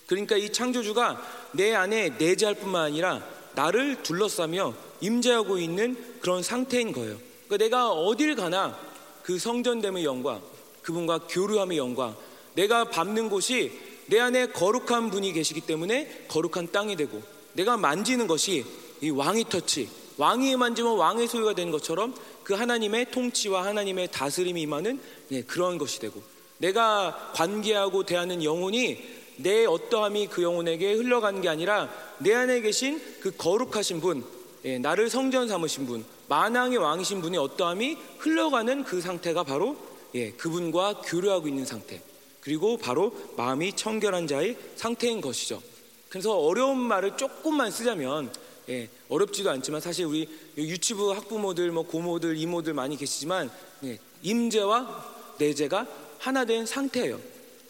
그러니까 0.07 0.37
이 0.37 0.53
창조주가 0.53 1.51
내 1.53 1.75
안에 1.75 2.11
내재할 2.19 2.55
뿐만 2.55 2.85
아니라 2.85 3.25
나를 3.55 4.03
둘러싸며 4.03 4.75
임재하고 5.01 5.59
있는 5.59 5.97
그런 6.21 6.43
상태인 6.43 6.93
거예요. 6.93 7.19
그러니까 7.47 7.57
내가 7.57 7.91
어딜 7.91 8.35
가나 8.35 8.79
그 9.23 9.39
성전됨의 9.39 10.05
영광, 10.05 10.41
그분과 10.83 11.27
교류함의 11.29 11.79
영광, 11.79 12.17
내가 12.55 12.85
밟는 12.85 13.29
곳이 13.29 13.73
내 14.07 14.19
안에 14.19 14.49
거룩한 14.49 15.11
분이 15.11 15.33
계시기 15.33 15.61
때문에 15.61 16.27
거룩한 16.29 16.73
땅이 16.73 16.97
되고 16.97 17.23
내가 17.53 17.77
만지는 17.77 18.27
것이 18.27 18.65
이 19.01 19.11
왕의 19.11 19.45
터치, 19.49 19.89
왕이 20.17 20.57
만지면 20.57 20.97
왕의 20.97 21.29
소유가 21.29 21.55
되는 21.55 21.73
것처럼 21.73 22.15
그 22.51 22.55
하나님의 22.55 23.13
통치와 23.13 23.65
하나님의 23.65 24.09
다스림이 24.11 24.63
임하는 24.63 24.99
예, 25.31 25.43
그런 25.43 25.79
것이 25.79 26.01
되고 26.01 26.21
내가 26.59 27.31
관계하고 27.33 28.03
대하는 28.03 28.43
영혼이 28.43 28.99
내 29.37 29.65
어떠함이 29.67 30.27
그 30.27 30.43
영혼에게 30.43 30.95
흘러가는 30.95 31.41
게 31.41 31.49
아니라 31.49 31.89
내 32.19 32.35
안에 32.35 32.61
계신 32.61 33.01
그 33.21 33.31
거룩하신 33.37 34.01
분, 34.01 34.25
예, 34.65 34.79
나를 34.79 35.11
성전 35.11 35.47
삼으신 35.47 35.87
분, 35.87 36.05
만왕의 36.29 36.79
왕이신 36.79 37.21
분의 37.21 37.39
어떠함이 37.39 37.97
흘러가는 38.19 38.83
그 38.83 39.01
상태가 39.01 39.45
바로 39.45 39.77
예, 40.17 40.33
그분과 40.33 41.03
교류하고 41.05 41.47
있는 41.47 41.65
상태. 41.65 42.03
그리고 42.41 42.77
바로 42.77 43.15
마음이 43.37 43.77
청결한 43.77 44.27
자의 44.27 44.57
상태인 44.75 45.21
것이죠. 45.21 45.63
그래서 46.09 46.37
어려운 46.37 46.81
말을 46.81 47.17
조금만 47.17 47.71
쓰자면 47.71 48.33
예, 48.71 48.89
어렵지도 49.09 49.51
않지만 49.51 49.81
사실 49.81 50.05
우리 50.05 50.29
유치부 50.57 51.13
학부모들, 51.13 51.73
뭐 51.73 51.83
고모들, 51.83 52.37
이모들 52.37 52.73
많이 52.73 52.97
계시지만 52.97 53.51
예, 53.85 53.99
임재와 54.23 55.35
내재가 55.39 55.87
하나 56.19 56.45
된 56.45 56.67
상태예요. 56.67 57.21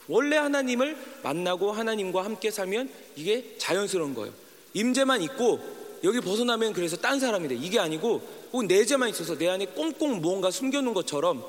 원래 0.08 0.36
하나님을 0.36 0.96
만나고 1.22 1.72
하나님과 1.72 2.24
함께 2.24 2.50
살면 2.50 2.90
이게 3.16 3.56
자연스러운 3.58 4.14
거예요. 4.14 4.32
임재만 4.74 5.22
있고 5.22 5.60
여기 6.04 6.20
벗어나면 6.20 6.72
그래서 6.72 6.96
딴 6.96 7.18
사람이 7.18 7.48
돼. 7.48 7.54
이게 7.54 7.78
아니고 7.78 8.20
혹은 8.52 8.66
내재만 8.66 9.08
있어서 9.08 9.38
내 9.38 9.48
안에 9.48 9.66
꽁꽁 9.66 10.20
무언가 10.20 10.50
숨겨놓은 10.50 10.92
것처럼 10.92 11.48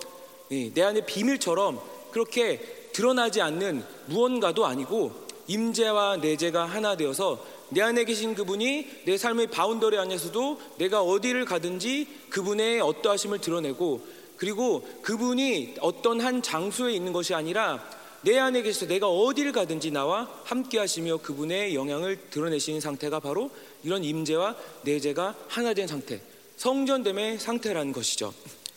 예, 0.52 0.72
내 0.74 0.82
안에 0.82 1.06
비밀처럼 1.06 1.80
그렇게 2.12 2.60
드러나지 2.94 3.42
않는 3.42 3.84
무언가도 4.06 4.66
아니고 4.66 5.12
임재와 5.48 6.18
내재가 6.18 6.66
하나 6.66 6.96
되어서 6.96 7.44
내 7.72 7.82
안에 7.82 8.04
계신 8.04 8.36
그분이 8.36 9.04
내 9.06 9.18
삶의 9.18 9.48
boundary 9.48 9.98
안에서도 9.98 10.62
내가 10.78 11.02
어디를 11.02 11.46
가든지 11.46 12.08
그분의 12.30 12.82
어떠하심을 12.82 13.40
드러내고 13.40 14.06
그리고 14.36 14.88
그분이 15.02 15.76
어떤 15.80 16.20
한 16.20 16.42
장소에 16.42 16.94
있는 16.94 17.14
것이 17.14 17.34
아니라 17.34 17.82
내 18.24 18.38
안에 18.38 18.62
계셔서 18.62 18.88
내가 18.88 19.08
어디를 19.08 19.52
가든지 19.52 19.90
나와 19.92 20.30
함께 20.44 20.80
하시며 20.80 21.18
그분의 21.18 21.74
영향을 21.74 22.30
드러내시는 22.30 22.82
상태가 22.82 23.20
바로 23.20 23.50
이런 23.84 24.04
임재와 24.04 24.56
내재가 24.84 25.36
하나 25.48 25.74
된 25.74 25.88
상태, 25.88 26.22
성전됨의 26.58 27.40
상태라는 27.40 27.94
것이죠. 27.94 28.34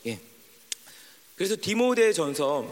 예. 0.07 0.21
그래서 1.37 1.57
디모데 1.61 2.13
전서 2.13 2.67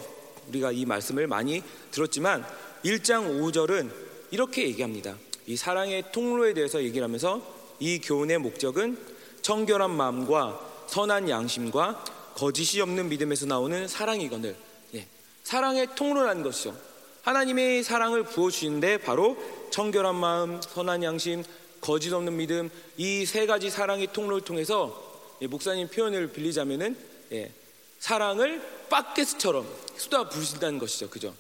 우리가 0.49 0.73
이 0.73 0.85
말씀을 0.85 1.27
많이 1.27 1.62
들었지만 1.90 2.46
1장 2.85 3.40
5절은 3.40 3.92
이렇게 4.31 4.62
얘기합니다. 4.64 5.16
이 5.46 5.57
사랑의 5.57 6.05
통로에 6.12 6.55
대해서 6.55 6.83
얘기를 6.83 7.05
하면서 7.05 7.42
이 7.81 8.00
교훈의 8.00 8.38
목적은 8.38 8.98
청결한 9.42 9.90
마음과 9.90 10.85
선한 10.87 11.28
양심과 11.28 12.05
거짓이 12.37 12.81
없는 12.81 13.09
믿음에서 13.09 13.46
나오는 13.46 13.88
사랑이거늘 13.88 14.57
예. 14.94 15.07
사랑의 15.42 15.88
통로라는 15.94 16.42
것이죠. 16.42 16.76
하나님의 17.22 17.83
사랑을 17.83 18.24
부어주시는데 18.24 18.98
바로 18.98 19.37
청결한 19.70 20.14
마음, 20.14 20.61
선한 20.62 21.02
양심, 21.02 21.44
거짓 21.81 22.12
없는 22.12 22.37
믿음 22.37 22.70
이 22.96 23.24
세 23.26 23.46
가지 23.46 23.70
사랑의 23.70 24.09
통로를 24.12 24.42
통해서 24.42 25.11
예, 25.42 25.46
목사님 25.46 25.88
표현을 25.88 26.33
빌리자면은 26.33 26.96
예, 27.33 27.50
사랑을 27.98 28.62
바켓스처럼 28.88 29.66
쏟아 29.96 30.28
부으신다는 30.28 30.78
것이죠. 30.78 31.09
그죠? 31.11 31.35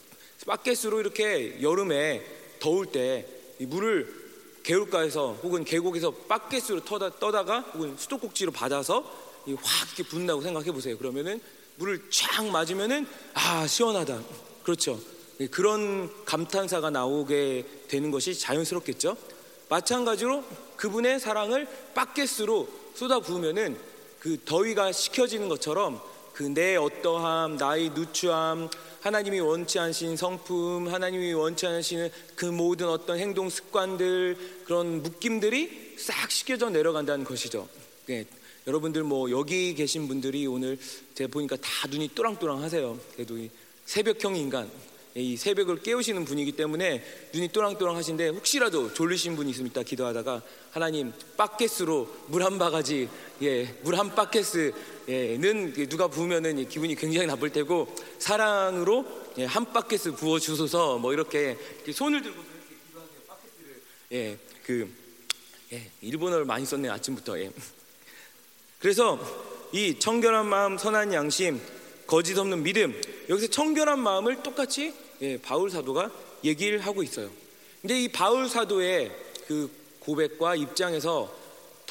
바켓으로 0.46 1.00
이렇게 1.00 1.60
여름에 1.62 2.24
더울 2.58 2.86
때 2.86 3.26
물을 3.66 4.22
개울가에서 4.62 5.38
혹은 5.42 5.64
계곡에서 5.64 6.12
바켓으로 6.28 6.84
떠다, 6.84 7.18
떠다 7.18 7.44
가 7.44 7.60
혹은 7.60 7.96
수도꼭지로 7.96 8.52
받아서 8.52 9.00
확 9.00 9.88
이렇게 9.88 10.02
붓는다고 10.04 10.40
생각해 10.40 10.70
보세요. 10.70 10.96
그러면은 10.96 11.40
물을 11.76 12.00
쫙 12.10 12.46
맞으면은 12.46 13.06
아 13.34 13.66
시원하다. 13.66 14.20
그렇죠. 14.62 15.00
예, 15.40 15.46
그런 15.48 16.10
감탄사가 16.24 16.90
나오게 16.90 17.66
되는 17.88 18.10
것이 18.10 18.38
자연스럽겠죠. 18.38 19.16
마찬가지로 19.68 20.44
그분의 20.76 21.18
사랑을 21.18 21.66
바켓으로 21.94 22.68
쏟아 22.94 23.18
부으면은 23.20 23.76
그 24.20 24.38
더위가 24.44 24.92
식혀지는 24.92 25.48
것처럼 25.48 26.00
그 26.32 26.44
내 26.44 26.76
어떠함, 26.76 27.56
나의 27.56 27.90
누추함, 27.90 28.68
하나님이 29.02 29.40
원치 29.40 29.80
않으신 29.80 30.16
성품, 30.16 30.86
하나님이 30.86 31.32
원치 31.32 31.66
않으시는 31.66 32.08
그 32.36 32.46
모든 32.46 32.88
어떤 32.88 33.18
행동 33.18 33.50
습관들 33.50 34.62
그런 34.64 35.02
묶임들이 35.02 35.96
싹 35.98 36.30
씻겨져 36.30 36.70
내려간다는 36.70 37.24
것이죠. 37.24 37.68
네, 38.06 38.24
여러분들 38.68 39.02
뭐 39.02 39.28
여기 39.32 39.74
계신 39.74 40.06
분들이 40.06 40.46
오늘 40.46 40.78
제가 41.14 41.28
보니까 41.32 41.56
다 41.56 41.88
눈이 41.90 42.10
또랑또랑 42.14 42.62
하세요. 42.62 42.96
그래도 43.16 43.36
새벽형 43.86 44.36
인간 44.36 44.70
이 45.14 45.36
새벽을 45.36 45.82
깨우시는 45.82 46.24
분이기 46.24 46.52
때문에 46.52 47.04
눈이 47.34 47.48
또랑또랑 47.48 47.96
하신데 47.96 48.28
혹시라도 48.28 48.94
졸리신 48.94 49.36
분이 49.36 49.50
있으면 49.50 49.70
이따 49.70 49.82
기도하다가 49.82 50.40
하나님 50.70 51.12
바켓으로 51.36 52.08
물 52.28 52.42
한 52.44 52.56
바가지 52.56 53.08
예 53.42 53.66
물 53.82 53.98
한 53.98 54.14
바켓스 54.14 54.58
예 54.68 54.91
는 55.06 55.72
누가 55.88 56.06
부으면은 56.06 56.68
기분이 56.68 56.94
굉장히 56.94 57.26
나쁠 57.26 57.50
테고 57.50 57.92
사랑으로 58.18 59.04
예, 59.38 59.44
한 59.44 59.72
바켓을 59.72 60.12
부어 60.12 60.38
주소서 60.38 60.98
뭐 60.98 61.12
이렇게 61.12 61.56
손을 61.92 62.22
들고 62.22 62.40
이렇게 62.40 62.76
기도하세요 62.86 63.20
바켓을 63.26 64.38
예그 64.60 64.88
예, 65.72 65.90
일본어를 66.02 66.44
많이 66.44 66.64
썼네요 66.64 66.92
아침부터 66.92 67.40
예. 67.40 67.50
그래서 68.78 69.18
이 69.72 69.98
청결한 69.98 70.46
마음 70.46 70.78
선한 70.78 71.12
양심 71.12 71.60
거짓 72.06 72.38
없는 72.38 72.62
믿음 72.62 73.00
여기서 73.28 73.48
청결한 73.48 73.98
마음을 73.98 74.42
똑같이 74.42 74.94
예, 75.22 75.38
바울 75.38 75.70
사도가 75.70 76.10
얘기를 76.44 76.78
하고 76.80 77.02
있어요. 77.02 77.30
근데 77.80 78.02
이 78.02 78.08
바울 78.08 78.48
사도의 78.48 79.10
그 79.46 79.70
고백과 80.00 80.56
입장에서 80.56 81.41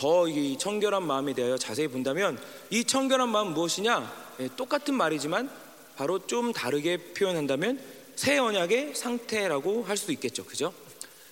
더 0.01 0.27
이 0.27 0.57
청결한 0.57 1.03
마음에 1.03 1.31
대하여 1.35 1.59
자세히 1.59 1.87
본다면 1.87 2.41
이 2.71 2.83
청결한 2.83 3.29
마음 3.29 3.53
무엇이냐? 3.53 4.31
예, 4.39 4.49
똑같은 4.57 4.95
말이지만 4.95 5.47
바로 5.95 6.25
좀 6.25 6.53
다르게 6.53 7.13
표현한다면 7.13 7.79
새 8.15 8.39
언약의 8.39 8.95
상태라고 8.95 9.83
할수 9.83 10.11
있겠죠. 10.13 10.43
그죠? 10.45 10.73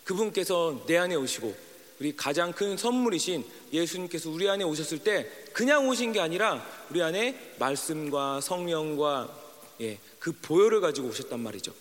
그분께서 0.04 0.84
내 0.86 0.98
안에 0.98 1.16
오시고 1.16 1.56
우리 2.00 2.16
가장 2.16 2.54
큰 2.54 2.78
선물이신 2.78 3.44
예수님께서 3.74 4.30
우리 4.30 4.48
안에 4.48 4.64
오셨을 4.64 5.00
때 5.00 5.28
그냥 5.52 5.90
오신 5.90 6.14
게 6.14 6.20
아니라 6.20 6.64
우리 6.92 7.02
안에 7.02 7.54
말씀과 7.58 8.40
성령과 8.40 9.36
예, 9.82 9.98
그 10.20 10.32
보혈을 10.32 10.80
가지고 10.80 11.08
오셨단 11.08 11.40
말이죠. 11.40 11.74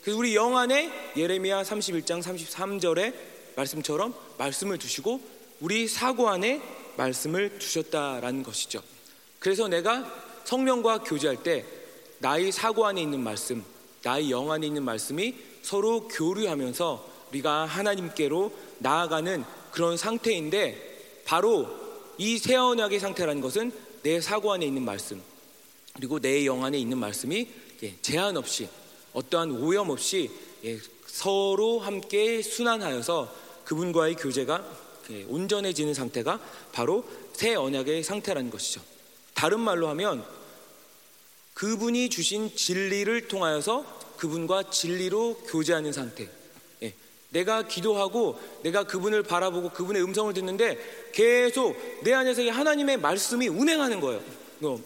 그래서 0.00 0.16
우리 0.16 0.36
영 0.36 0.56
안에 0.56 0.92
예레미야 1.16 1.64
31장 1.64 2.22
33절의 2.22 3.14
말씀처럼 3.56 4.14
말씀을 4.38 4.78
두시고 4.78 5.35
우리 5.60 5.88
사고 5.88 6.28
안에 6.28 6.60
말씀을 6.96 7.58
두셨다라는 7.58 8.42
것이죠. 8.42 8.82
그래서 9.38 9.68
내가 9.68 10.04
성령과 10.44 10.98
교제할 10.98 11.42
때 11.42 11.64
나의 12.18 12.52
사고 12.52 12.86
안에 12.86 13.02
있는 13.02 13.20
말씀, 13.20 13.64
나의 14.02 14.30
영 14.30 14.50
안에 14.50 14.66
있는 14.66 14.82
말씀이 14.82 15.34
서로 15.62 16.08
교류하면서 16.08 17.16
우리가 17.30 17.66
하나님께로 17.66 18.52
나아가는 18.78 19.44
그런 19.72 19.96
상태인데 19.96 21.22
바로 21.24 21.68
이 22.18 22.38
새 22.38 22.54
언약의 22.56 22.98
상태라는 23.00 23.42
것은 23.42 23.72
내 24.02 24.20
사고 24.20 24.52
안에 24.52 24.64
있는 24.64 24.82
말씀 24.84 25.20
그리고 25.94 26.18
내 26.18 26.46
영 26.46 26.64
안에 26.64 26.78
있는 26.78 26.96
말씀이 26.98 27.48
제한 28.00 28.36
없이 28.36 28.68
어떠한 29.12 29.50
오염 29.62 29.90
없이 29.90 30.30
예, 30.64 30.78
서로 31.06 31.80
함께 31.80 32.40
순환하여서 32.42 33.34
그분과의 33.64 34.14
교제가 34.14 34.64
예, 34.64 34.85
온전해지는 35.28 35.94
상태가 35.94 36.40
바로 36.72 37.04
새 37.32 37.54
언약의 37.54 38.02
상태라는 38.02 38.50
것이죠. 38.50 38.80
다른 39.34 39.60
말로 39.60 39.88
하면 39.88 40.24
그분이 41.54 42.10
주신 42.10 42.54
진리를 42.54 43.28
통하여서 43.28 43.84
그분과 44.16 44.70
진리로 44.70 45.36
교제하는 45.46 45.92
상태. 45.92 46.28
예, 46.82 46.94
내가 47.30 47.66
기도하고 47.66 48.38
내가 48.62 48.84
그분을 48.84 49.22
바라보고 49.22 49.70
그분의 49.70 50.02
음성을 50.02 50.32
듣는데 50.34 50.78
계속 51.12 51.76
내 52.02 52.12
안에서 52.12 52.42
하나님의 52.50 52.98
말씀이 52.98 53.48
운행하는 53.48 54.00
거예요. 54.00 54.22
어, 54.62 54.80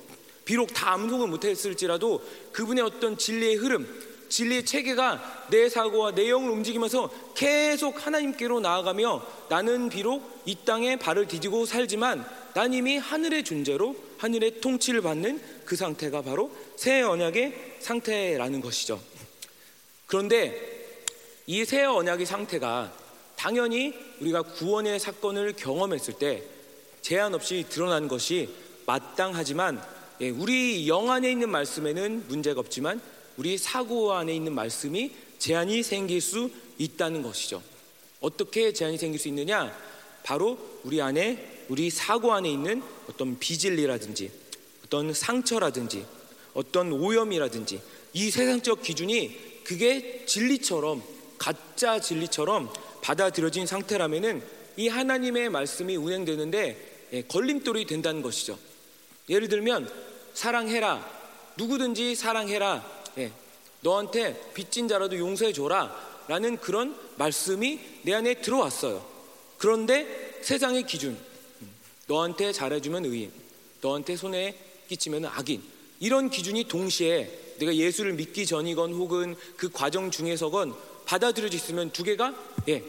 비록 0.45 0.73
다 0.75 0.93
암송을 0.93 1.29
못했을지라도 1.29 2.25
그분의 2.53 2.85
어떤 2.85 3.17
진리의 3.17 3.57
흐름, 3.57 3.87
진리의 4.31 4.65
체계가 4.65 5.49
내 5.51 5.69
사고와 5.69 6.13
내 6.15 6.31
영을 6.31 6.51
움직이면서 6.51 7.11
계속 7.35 8.07
하나님께로 8.07 8.61
나아가며 8.61 9.27
나는 9.49 9.89
비록 9.91 10.41
이 10.47 10.57
땅에 10.65 10.97
발을 10.97 11.27
디디고 11.29 11.67
살지만 11.67 12.25
난 12.55 12.73
이미 12.73 12.97
하늘의 12.97 13.45
존재로 13.45 13.95
하늘의 14.19 14.61
통치를 14.61 15.03
받는 15.03 15.41
그 15.65 15.77
상태가 15.77 16.23
바로 16.23 16.51
새 16.77 17.03
언약의 17.03 17.77
상태라는 17.81 18.61
것이죠. 18.61 19.01
그런데 20.07 20.81
이 21.47 21.65
새 21.65 21.85
언약의 21.85 22.27
상태가 22.27 22.93
당연히 23.37 23.95
우리가 24.21 24.43
구원의 24.43 25.01
사건을 25.01 25.55
경험했을 25.55 26.15
때 26.15 26.43
제한 27.03 27.35
없이 27.35 27.65
드러난 27.69 28.07
것이 28.07 28.49
마땅하지만 28.87 29.83
예, 30.21 30.29
우리 30.29 30.87
영 30.89 31.11
안에 31.11 31.31
있는 31.31 31.49
말씀에는 31.49 32.27
문제가 32.29 32.61
없지만 32.61 33.01
우리 33.41 33.57
사고 33.57 34.13
안에 34.13 34.35
있는 34.35 34.55
말씀이 34.55 35.13
제한이 35.39 35.83
생길 35.83 36.21
수 36.21 36.51
있다는 36.77 37.23
것이죠. 37.23 37.63
어떻게 38.21 38.75
제한이 38.75 38.99
생길 38.99 39.19
수 39.19 39.29
있느냐? 39.29 39.75
바로 40.23 40.59
우리 40.85 41.01
안에 41.01 41.65
우리 41.71 41.89
사고 41.89 42.35
안에 42.35 42.51
있는 42.51 42.83
어떤 43.09 43.39
비진리라든지 43.39 44.31
어떤 44.85 45.15
상처라든지 45.15 46.05
어떤 46.53 46.93
오염이라든지 46.93 47.81
이 48.13 48.31
세상적 48.31 48.83
기준이 48.83 49.63
그게 49.65 50.27
진리처럼 50.27 51.03
가짜 51.39 51.99
진리처럼 51.99 52.71
받아들여진 53.01 53.65
상태라면은 53.65 54.43
이 54.77 54.89
하나님의 54.89 55.49
말씀이 55.49 55.97
운행되는데 55.97 57.09
예, 57.15 57.23
걸림돌이 57.23 57.87
된다는 57.87 58.21
것이죠. 58.21 58.59
예를 59.31 59.49
들면 59.49 59.91
사랑해라 60.35 61.11
누구든지 61.57 62.15
사랑해라 62.15 63.00
예, 63.19 63.33
너한테 63.81 64.53
빚진 64.55 64.89
자라도 64.89 65.19
용서해 65.19 65.53
줘라 65.53 66.25
라는 66.29 66.57
그런 66.59 66.97
말씀이 67.17 67.81
내 68.03 68.15
안에 68.15 68.35
들어왔어요. 68.35 69.05
그런데 69.59 70.39
세상의 70.43 70.87
기준, 70.87 71.19
너한테 72.07 72.53
잘해주면 72.53 73.05
의인, 73.05 73.31
너한테 73.81 74.17
손에 74.17 74.57
끼치면 74.89 75.27
악인, 75.27 75.63
이런 75.99 76.31
기준이 76.31 76.65
동시에 76.65 77.57
내가 77.59 77.75
예수를 77.75 78.15
믿기 78.15 78.47
전이건 78.47 78.95
혹은 78.95 79.37
그 79.57 79.69
과정 79.71 80.11
중에서건 80.11 80.75
받아들여졌으면 81.05 81.91
두 81.91 82.03
개가 82.05 82.35
예, 82.69 82.83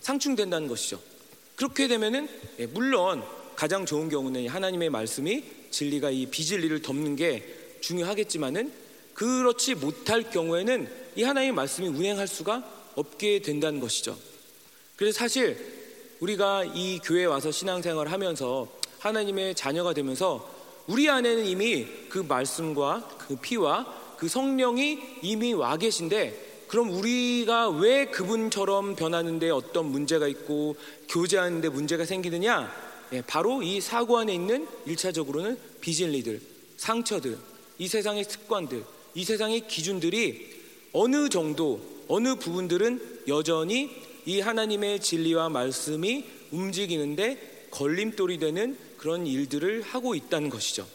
상충된다는 0.00 0.66
것이죠. 0.68 1.00
그렇게 1.54 1.88
되면은 1.88 2.28
예, 2.58 2.66
물론 2.66 3.22
가장 3.54 3.84
좋은 3.86 4.08
경우는 4.08 4.48
하나님의 4.48 4.90
말씀이 4.90 5.44
진리가 5.70 6.10
이 6.10 6.26
비진리를 6.26 6.82
덮는 6.82 7.16
게 7.16 7.44
중요하겠지만은 7.80 8.72
그렇지 9.18 9.74
못할 9.74 10.30
경우에는 10.30 10.88
이 11.16 11.24
하나님의 11.24 11.52
말씀이 11.52 11.88
운행할 11.88 12.28
수가 12.28 12.62
없게 12.94 13.42
된다는 13.42 13.80
것이죠. 13.80 14.16
그래서 14.94 15.18
사실 15.18 15.58
우리가 16.20 16.64
이 16.64 17.00
교회에 17.00 17.24
와서 17.24 17.50
신앙생활을 17.50 18.12
하면서 18.12 18.68
하나님의 19.00 19.56
자녀가 19.56 19.92
되면서 19.92 20.48
우리 20.86 21.10
안에는 21.10 21.46
이미 21.46 21.84
그 22.08 22.20
말씀과 22.20 23.08
그 23.18 23.34
피와 23.34 23.92
그 24.18 24.28
성령이 24.28 25.00
이미 25.22 25.52
와 25.52 25.76
계신데 25.76 26.66
그럼 26.68 26.90
우리가 26.90 27.70
왜 27.70 28.04
그분처럼 28.06 28.94
변하는데 28.94 29.50
어떤 29.50 29.86
문제가 29.86 30.28
있고 30.28 30.76
교제하는데 31.08 31.68
문제가 31.70 32.04
생기느냐? 32.04 32.72
예, 33.14 33.22
바로 33.22 33.64
이 33.64 33.80
사고 33.80 34.18
안에 34.18 34.32
있는 34.32 34.68
일차적으로는 34.86 35.58
비진리들, 35.80 36.40
상처들, 36.76 37.36
이 37.78 37.88
세상의 37.88 38.22
습관들, 38.22 38.84
이 39.18 39.24
세상의 39.24 39.66
기준들이 39.66 40.48
어느 40.92 41.28
정도, 41.28 41.80
어느 42.06 42.36
부분들은 42.36 43.24
여전히 43.26 43.90
이 44.26 44.38
하나님의 44.38 45.00
진리와 45.00 45.48
말씀이 45.48 46.24
움직이는데 46.52 47.66
걸림돌이 47.72 48.38
되는 48.38 48.78
그런 48.96 49.26
일들을 49.26 49.82
하고 49.82 50.14
있다는 50.14 50.50
것이죠. 50.50 50.86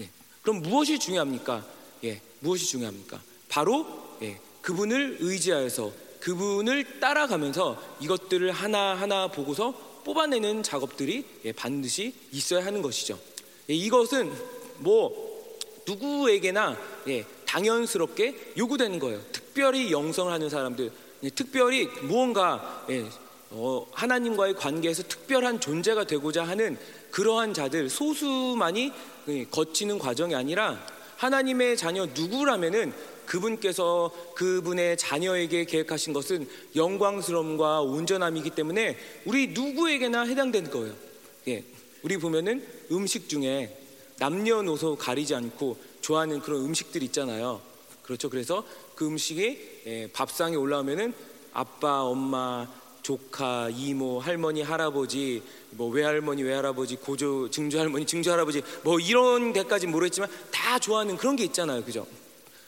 예. 0.00 0.10
그럼 0.42 0.60
무엇이 0.62 0.98
중요합니까? 0.98 1.64
예, 2.02 2.20
무엇이 2.40 2.66
중요합니까? 2.66 3.22
바로 3.48 3.86
예, 4.22 4.40
그분을 4.60 5.18
의지하여서 5.20 5.92
그분을 6.18 6.98
따라가면서 6.98 7.80
이것들을 8.00 8.50
하나하나 8.50 9.28
보고서 9.28 10.00
뽑아내는 10.04 10.64
작업들이 10.64 11.24
예, 11.44 11.52
반드시 11.52 12.12
있어야 12.32 12.66
하는 12.66 12.82
것이죠. 12.82 13.20
예, 13.70 13.74
이것은 13.74 14.32
뭐 14.78 15.30
누구에게나 15.86 16.76
예, 17.06 17.24
당연스럽게 17.52 18.54
요구되는 18.56 18.98
거예요. 18.98 19.20
특별히 19.30 19.92
영성을 19.92 20.32
하는 20.32 20.48
사람들, 20.48 20.90
예, 21.22 21.30
특별히 21.30 21.86
무언가 22.02 22.84
예, 22.88 23.04
어, 23.50 23.86
하나님과의 23.92 24.54
관계에서 24.54 25.02
특별한 25.02 25.60
존재가 25.60 26.04
되고자 26.04 26.44
하는 26.44 26.78
그러한 27.10 27.52
자들 27.52 27.90
소수만이 27.90 28.92
예, 29.28 29.44
거치는 29.44 29.98
과정이 29.98 30.34
아니라 30.34 30.84
하나님의 31.18 31.76
자녀 31.76 32.06
누구라면은 32.06 32.92
그분께서 33.26 34.10
그분의 34.34 34.96
자녀에게 34.96 35.66
계획하신 35.66 36.12
것은 36.12 36.48
영광스러움과 36.74 37.82
온전함이기 37.82 38.50
때문에 38.50 38.96
우리 39.26 39.48
누구에게나 39.48 40.22
해당되는 40.22 40.70
거예요. 40.70 40.94
예, 41.48 41.64
우리 42.02 42.16
보면은 42.16 42.66
음식 42.90 43.28
중에 43.28 43.76
남녀노소 44.18 44.96
가리지 44.96 45.34
않고 45.34 45.91
좋아하는 46.02 46.40
그런 46.40 46.60
음식들 46.60 47.02
있잖아요. 47.04 47.62
그렇죠. 48.02 48.28
그래서 48.28 48.64
그 48.94 49.06
음식이 49.06 49.82
예, 49.86 50.08
밥상에 50.12 50.56
올라오면은 50.56 51.14
아빠, 51.54 52.02
엄마, 52.02 52.68
조카, 53.02 53.68
이모, 53.70 54.20
할머니, 54.20 54.62
할아버지, 54.62 55.42
뭐 55.70 55.88
외할머니, 55.90 56.42
외할아버지, 56.42 56.96
고조, 56.96 57.50
증조 57.50 57.78
할머니, 57.78 58.06
증조 58.06 58.30
할아버지, 58.30 58.62
뭐 58.84 59.00
이런 59.00 59.52
데까지 59.52 59.86
모르겠지만 59.86 60.30
다 60.50 60.78
좋아하는 60.78 61.16
그런 61.16 61.36
게 61.36 61.44
있잖아요. 61.44 61.84
그죠? 61.84 62.06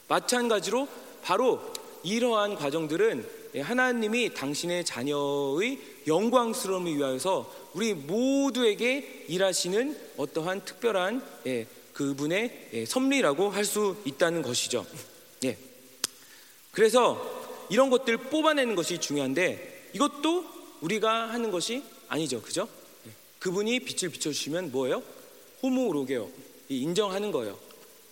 마찬가지로 0.09 0.89
바로 1.23 1.61
이러한 2.03 2.57
과정들은 2.57 3.45
예, 3.57 3.61
하나님이 3.61 4.35
당신의 4.35 4.85
자녀의 4.85 5.79
영광스러움을 6.07 6.97
위하여서 6.97 7.53
우리 7.75 7.95
모두에게 7.95 9.25
일하시는 9.29 9.97
어떠한 10.17 10.65
특별한 10.65 11.23
예, 11.47 11.67
그분의 11.95 12.69
예, 12.75 12.85
섭리라고 12.85 13.51
할 13.51 13.65
수 13.65 13.97
있다는 14.05 14.43
것이죠. 14.43 14.87
예. 15.45 15.57
그래서 16.73 17.67
이런 17.71 17.89
것들 17.89 18.17
뽑아내는 18.19 18.75
것이 18.75 18.99
중요한데 18.99 19.91
이것도 19.95 20.45
우리가 20.81 21.31
하는 21.31 21.51
것이 21.51 21.83
아니죠. 22.09 22.43
그죠? 22.43 22.69
예. 23.07 23.11
그분이 23.39 23.81
빛을 23.81 24.13
비춰주시면 24.13 24.73
뭐예요? 24.73 25.03
호모로게요. 25.63 26.31
인정하는 26.69 27.31
거예요. 27.33 27.59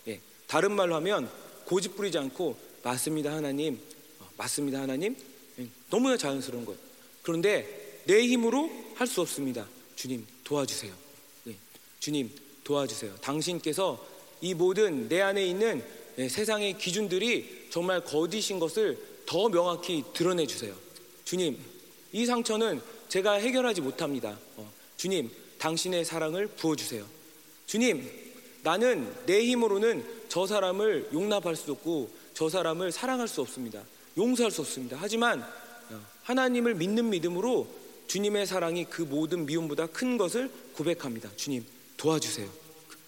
예. 0.07 0.19
다른 0.47 0.71
말로 0.71 0.95
하면 0.95 1.29
고집 1.65 1.95
부리지 1.95 2.17
않고 2.17 2.57
맞습니다 2.83 3.31
하나님 3.31 3.79
어, 4.19 4.29
맞습니다 4.37 4.81
하나님 4.81 5.15
예. 5.59 5.67
너무나 5.89 6.17
자연스러운 6.17 6.65
거예요. 6.65 6.79
그런데 7.21 8.01
내 8.05 8.25
힘으로 8.27 8.69
할 8.95 9.07
수 9.07 9.21
없습니다. 9.21 9.67
주님 9.95 10.25
도와주세요. 10.43 10.93
예. 11.47 11.55
주님 11.99 12.31
도와주세요. 12.63 13.15
당신께서 13.21 14.05
이 14.41 14.53
모든 14.53 15.07
내 15.07 15.21
안에 15.21 15.45
있는 15.45 15.83
예, 16.17 16.29
세상의 16.29 16.77
기준들이 16.77 17.67
정말 17.69 18.03
거짓인 18.03 18.59
것을 18.59 18.97
더 19.25 19.49
명확히 19.49 20.03
드러내 20.13 20.45
주세요. 20.45 20.75
주님, 21.25 21.57
이 22.11 22.25
상처는 22.25 22.81
제가 23.09 23.33
해결하지 23.33 23.81
못합니다. 23.81 24.37
어, 24.57 24.71
주님, 24.97 25.31
당신의 25.57 26.05
사랑을 26.05 26.47
부어주세요. 26.47 27.05
주님, 27.65 28.09
나는 28.63 29.11
내 29.25 29.43
힘으로는 29.45 30.05
저 30.29 30.45
사람을 30.45 31.09
용납할 31.13 31.55
수 31.55 31.71
없고 31.71 32.11
저 32.33 32.49
사람을 32.49 32.91
사랑할 32.91 33.27
수 33.27 33.41
없습니다. 33.41 33.81
용서할 34.17 34.51
수 34.51 34.61
없습니다. 34.61 34.97
하지만 34.99 35.41
어, 35.41 36.01
하나님을 36.23 36.75
믿는 36.75 37.09
믿음으로 37.09 37.67
주님의 38.07 38.45
사랑이 38.45 38.85
그 38.85 39.01
모든 39.01 39.45
미움보다 39.45 39.87
큰 39.87 40.17
것을 40.17 40.51
고백합니다. 40.73 41.29
주님, 41.35 41.65
도와주세요. 41.97 42.49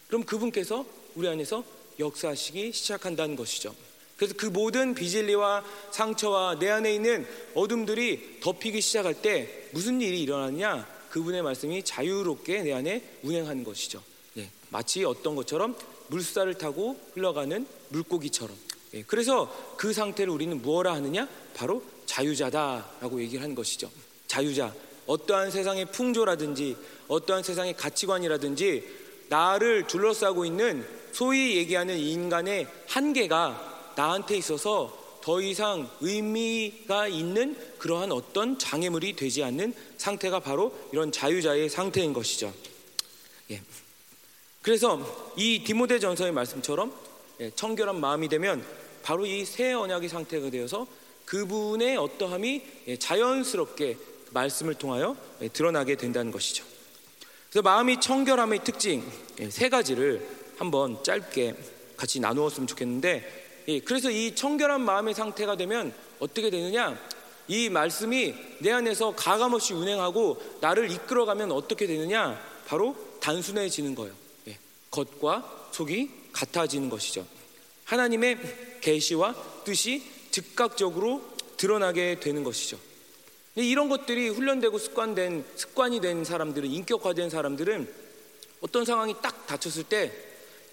그럼 0.08 0.24
그분께서 0.24 0.86
우리 1.16 1.28
안에서 1.28 1.64
역사하시기 2.00 2.72
시작한다는 2.74 3.36
것이죠. 3.36 3.74
그래서 4.18 4.34
그 4.38 4.46
모든 4.46 4.96
비질리와 4.96 5.64
상처와 5.92 6.60
내 6.60 6.70
안에 6.70 6.94
있는 6.94 7.28
어둠들이 7.54 8.40
덮이기 8.42 8.82
시작할 8.82 9.22
때 9.22 9.68
무슨 9.72 10.00
일이 10.02 10.22
일어났냐? 10.22 10.88
그분의 11.10 11.42
말씀이 11.42 11.84
자유롭게 11.84 12.64
내 12.64 12.74
안에 12.74 13.20
운행하는 13.24 13.64
것이죠. 13.64 14.02
예, 14.38 14.50
마치 14.70 15.04
어떤 15.04 15.36
것처럼 15.36 15.78
물살을 16.08 16.56
타고 16.56 17.00
흘러가는 17.14 17.66
물고기처럼. 17.90 18.56
예, 18.94 19.04
그래서 19.04 19.54
그 19.78 19.94
상태를 19.94 20.32
우리는 20.32 20.62
무엇라 20.62 20.94
하느냐? 20.94 21.28
바로 21.54 21.84
자유자다라고 22.06 23.22
얘기를 23.22 23.42
하는 23.42 23.56
것이죠. 23.56 23.90
자유자. 24.28 24.74
어떠한 25.08 25.52
세상의 25.52 25.86
풍조라든지 25.92 26.76
어떠한 27.08 27.44
세상의 27.44 27.76
가치관이라든지 27.78 28.84
나를 29.30 29.88
둘러싸고 29.88 30.46
있는 30.46 30.86
소위 31.12 31.58
얘기하는 31.58 31.98
인간의 31.98 32.68
한계가 32.88 33.94
나한테 33.96 34.38
있어서 34.38 35.04
더 35.22 35.42
이상 35.42 35.90
의미가 36.02 37.08
있는 37.08 37.58
그러한 37.80 38.12
어떤 38.12 38.60
장애물이 38.60 39.16
되지 39.16 39.44
않는 39.44 39.74
상태가 39.98 40.40
바로 40.40 40.72
이런 40.92 41.12
자유자의 41.12 41.70
상태인 41.70 42.14
것이죠. 42.14 42.54
예. 43.52 43.62
그래서 44.62 45.34
이 45.36 45.64
디모데 45.64 46.00
전서의 46.00 46.32
말씀처럼 46.32 46.94
예, 47.40 47.52
청결한 47.52 48.00
마음이 48.00 48.30
되면 48.30 48.64
바로 49.04 49.26
이 49.26 49.46
새 49.46 49.74
언약의 49.74 50.10
상태가 50.10 50.50
되어서 50.50 50.88
그분의 51.26 51.98
어떠함이 51.98 52.62
예, 52.88 52.98
자연스럽게 52.98 53.98
말씀을 54.36 54.76
통하여 54.76 55.16
예, 55.42 55.48
드러나게 55.48 55.96
된다는 55.96 56.32
것이죠. 56.32 56.64
그래서 57.50 57.64
마음이 57.64 58.00
청결함의 58.00 58.64
특징 58.64 59.10
세 59.50 59.70
가지를 59.70 60.28
한번 60.58 61.04
짧게 61.04 61.56
같이 61.98 62.20
나누었으면 62.20 62.68
좋겠는데 62.68 63.64
예, 63.70 63.80
그래서 63.80 64.12
이 64.12 64.36
청결한 64.36 64.82
마음의 64.82 65.16
상태가 65.16 65.56
되면 65.56 65.94
어떻게 66.20 66.50
되느냐? 66.50 67.00
이 67.48 67.70
말씀이 67.70 68.36
내 68.60 68.72
안에서 68.72 69.16
가감없이 69.16 69.74
운행하고 69.74 70.58
나를 70.62 70.92
이끌어가면 70.92 71.52
어떻게 71.52 71.88
되느냐? 71.88 72.40
바로 72.68 72.96
단순해지는 73.22 73.96
거예요. 73.96 74.14
예, 74.48 74.58
겉과 74.92 75.70
속이 75.72 76.10
같아지는 76.34 76.90
것이죠. 76.90 77.26
하나님의 77.86 78.38
계시와 78.82 79.36
뜻이 79.64 80.04
즉각적으로 80.32 81.24
드러나게 81.58 82.20
되는 82.20 82.44
것이죠. 82.44 82.78
이런 83.56 83.88
것들이 83.88 84.30
훈련되고 84.30 84.78
습관된 84.78 85.46
습관이 85.56 86.02
된 86.02 86.26
사람들은 86.26 86.70
인격화된 86.70 87.30
사람들은 87.30 87.88
어떤 88.62 88.84
상황이 88.84 89.16
딱 89.22 89.48
닥쳤을 89.48 89.84
때 89.84 90.12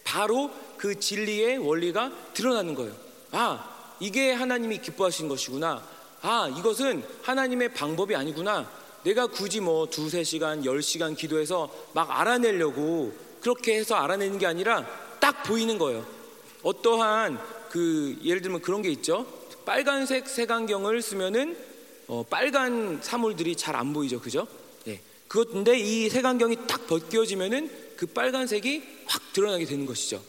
바로 0.05 0.51
그 0.77 0.99
진리의 0.99 1.59
원리가 1.59 2.13
드러나는 2.35 2.75
거예요. 2.75 2.93
아, 3.31 3.97
이게 4.01 4.33
하나님이 4.33 4.79
기뻐하신 4.79 5.29
것이구나. 5.29 5.87
아, 6.23 6.49
이것은 6.59 7.05
하나님의 7.23 7.73
방법이 7.75 8.17
아니구나. 8.17 8.69
내가 9.05 9.27
굳이 9.27 9.61
뭐 9.61 9.87
두세 9.87 10.25
시간, 10.25 10.65
열 10.65 10.83
시간 10.83 11.15
기도해서 11.15 11.73
막 11.93 12.11
알아내려고 12.11 13.13
그렇게 13.41 13.77
해서 13.77 13.97
알아내는 13.97 14.39
게 14.39 14.47
아니라 14.47 14.87
딱 15.21 15.43
보이는 15.45 15.79
거예요. 15.79 16.05
어떠한 16.63 17.41
그 17.71 18.19
예를 18.25 18.43
들면 18.43 18.61
그런 18.61 18.83
게 18.83 18.91
있죠. 18.91 19.27
빨간색 19.65 20.29
색안경을 20.29 21.03
쓰면은 21.03 21.57
어, 22.13 22.23
빨간 22.29 23.01
사물들이 23.03 23.57
잘 23.57 23.75
안 23.75 23.95
보이죠, 23.95 24.21
그죠? 24.21 24.47
예. 24.87 25.01
그것인데 25.29 25.79
이 25.79 26.11
색안경이 26.11 26.67
딱 26.67 26.87
벗겨지면은 26.87 27.71
그 27.97 28.05
빨간색이 28.05 28.83
확 29.07 29.33
드러나게 29.33 29.65
되는 29.65 29.87
것이죠. 29.87 30.23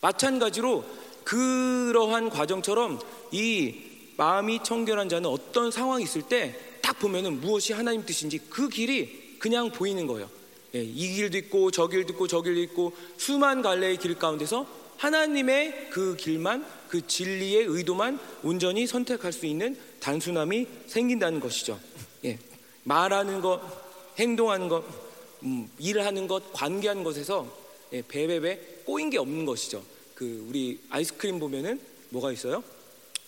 마찬가지로 0.00 0.84
그러한 1.24 2.30
과정처럼 2.30 3.00
이 3.32 3.74
마음이 4.16 4.62
청결한 4.62 5.08
자는 5.08 5.28
어떤 5.28 5.70
상황이 5.70 6.04
있을 6.04 6.22
때 6.22 6.76
딱 6.86 7.00
보면은 7.00 7.40
무엇이 7.40 7.72
하나님 7.72 8.06
뜻인지 8.06 8.38
그 8.48 8.68
길이 8.68 9.36
그냥 9.40 9.72
보이는 9.72 10.06
거예요. 10.06 10.30
예, 10.76 10.82
이 10.84 11.16
길도 11.16 11.36
있고 11.38 11.72
저 11.72 11.88
길도 11.88 12.12
있고 12.12 12.28
저 12.28 12.40
길도 12.40 12.60
있고 12.60 12.92
수만 13.16 13.60
갈래의 13.60 13.96
길 13.96 14.14
가운데서 14.14 14.64
하나님의 14.96 15.90
그 15.90 16.16
길만 16.16 16.66
그 16.88 17.06
진리의 17.06 17.64
의도만 17.64 18.18
온전히 18.42 18.86
선택할 18.86 19.32
수 19.32 19.46
있는 19.46 19.76
단순함이 20.00 20.66
생긴다는 20.86 21.40
것이죠. 21.40 21.78
예, 22.24 22.38
말하는 22.84 23.40
것, 23.40 23.60
행동하는 24.18 24.68
것, 24.68 24.84
음, 25.42 25.68
일하는 25.78 26.26
것, 26.26 26.52
관계하는 26.52 27.04
것에서 27.04 27.46
예, 27.92 28.02
배배배 28.06 28.82
꼬인 28.84 29.10
게 29.10 29.18
없는 29.18 29.44
것이죠. 29.44 29.84
그 30.14 30.46
우리 30.48 30.80
아이스크림 30.90 31.38
보면은 31.38 31.80
뭐가 32.10 32.32
있어요? 32.32 32.62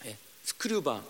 예, 0.07 0.16
스크류바. 0.44 1.02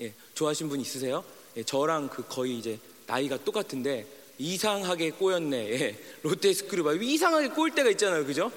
예, 0.00 0.12
좋아하시는 0.34 0.68
분 0.68 0.80
있으세요? 0.80 1.24
예, 1.56 1.62
저랑 1.62 2.08
그 2.08 2.26
거의 2.28 2.58
이제 2.58 2.78
나이가 3.06 3.36
똑같은데 3.38 4.06
이상하게 4.38 5.12
꼬였네. 5.12 5.56
예, 5.70 5.98
롯데 6.22 6.52
스크류바 6.52 6.94
이상하게 6.94 7.48
꼬일 7.48 7.74
때가 7.74 7.90
있잖아요, 7.90 8.24
그죠? 8.26 8.52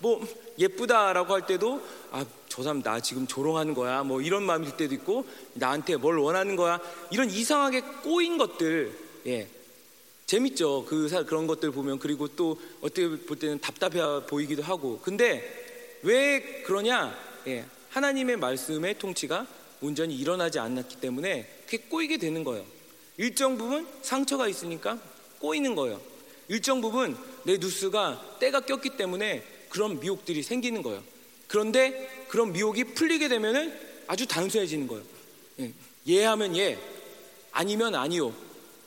뭐 0.00 0.26
예쁘다라고 0.60 1.34
할 1.34 1.46
때도 1.46 1.82
아 2.12 2.24
저 2.50 2.64
사람 2.64 2.82
나 2.82 3.00
지금 3.00 3.28
조롱하는 3.28 3.74
거야 3.74 4.02
뭐 4.02 4.20
이런 4.20 4.42
마음이 4.42 4.66
들 4.66 4.76
때도 4.76 4.94
있고 4.96 5.24
나한테 5.54 5.96
뭘 5.96 6.18
원하는 6.18 6.56
거야 6.56 6.80
이런 7.12 7.30
이상하게 7.30 7.80
꼬인 8.02 8.36
것들 8.36 8.92
예 9.26 9.48
재밌죠. 10.26 10.84
그 10.86 11.08
그런 11.26 11.46
것들 11.46 11.70
보면 11.70 12.00
그리고 12.00 12.28
또 12.28 12.60
어떻게 12.80 13.08
볼 13.08 13.38
때는 13.38 13.60
답답해 13.60 14.26
보이기도 14.26 14.62
하고. 14.62 15.00
근데 15.00 15.98
왜 16.02 16.62
그러냐? 16.62 17.16
예, 17.48 17.64
하나님의 17.88 18.36
말씀의 18.36 18.98
통치가 18.98 19.46
온전히 19.80 20.14
일어나지 20.14 20.60
않았기 20.60 21.00
때문에 21.00 21.62
그게 21.64 21.78
꼬이게 21.88 22.18
되는 22.18 22.44
거예요. 22.44 22.64
일정 23.16 23.58
부분 23.58 23.88
상처가 24.02 24.46
있으니까 24.46 25.00
꼬이는 25.40 25.74
거예요. 25.74 26.00
일정 26.46 26.80
부분 26.80 27.16
내 27.44 27.58
뉴스가 27.58 28.36
때가 28.38 28.60
꼈기 28.60 28.90
때문에 28.90 29.42
그런 29.70 29.98
미혹들이 29.98 30.42
생기는 30.42 30.82
거예요. 30.82 31.02
그런데 31.46 32.26
그런 32.28 32.52
미혹이 32.52 32.84
풀리게 32.94 33.28
되면은 33.28 33.72
아주 34.06 34.26
단순해지는 34.26 34.86
거예요. 34.86 35.02
예, 35.60 35.72
예하면 36.06 36.56
예, 36.56 36.78
아니면 37.52 37.94
아니요. 37.94 38.34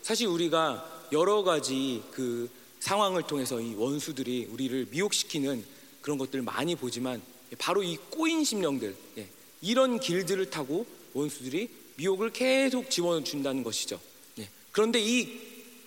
사실 0.02 0.28
우리가 0.28 1.08
여러 1.12 1.44
가지 1.44 2.04
그 2.12 2.50
상황을 2.80 3.24
통해서 3.24 3.60
이 3.60 3.74
원수들이 3.76 4.50
우리를 4.52 4.88
미혹시키는 4.92 5.64
그런 6.02 6.18
것들을 6.18 6.44
많이 6.44 6.76
보지만 6.76 7.22
바로 7.58 7.82
이 7.82 7.98
꼬인 8.10 8.44
심령들 8.44 8.96
예, 9.18 9.28
이런 9.62 10.00
길들을 10.00 10.50
타고 10.50 10.86
원수들이 11.14 11.70
미혹을 11.96 12.32
계속 12.32 12.90
집어준다는 12.90 13.64
것이죠. 13.64 14.00
예, 14.40 14.50
그런데 14.72 15.00
이 15.00 15.40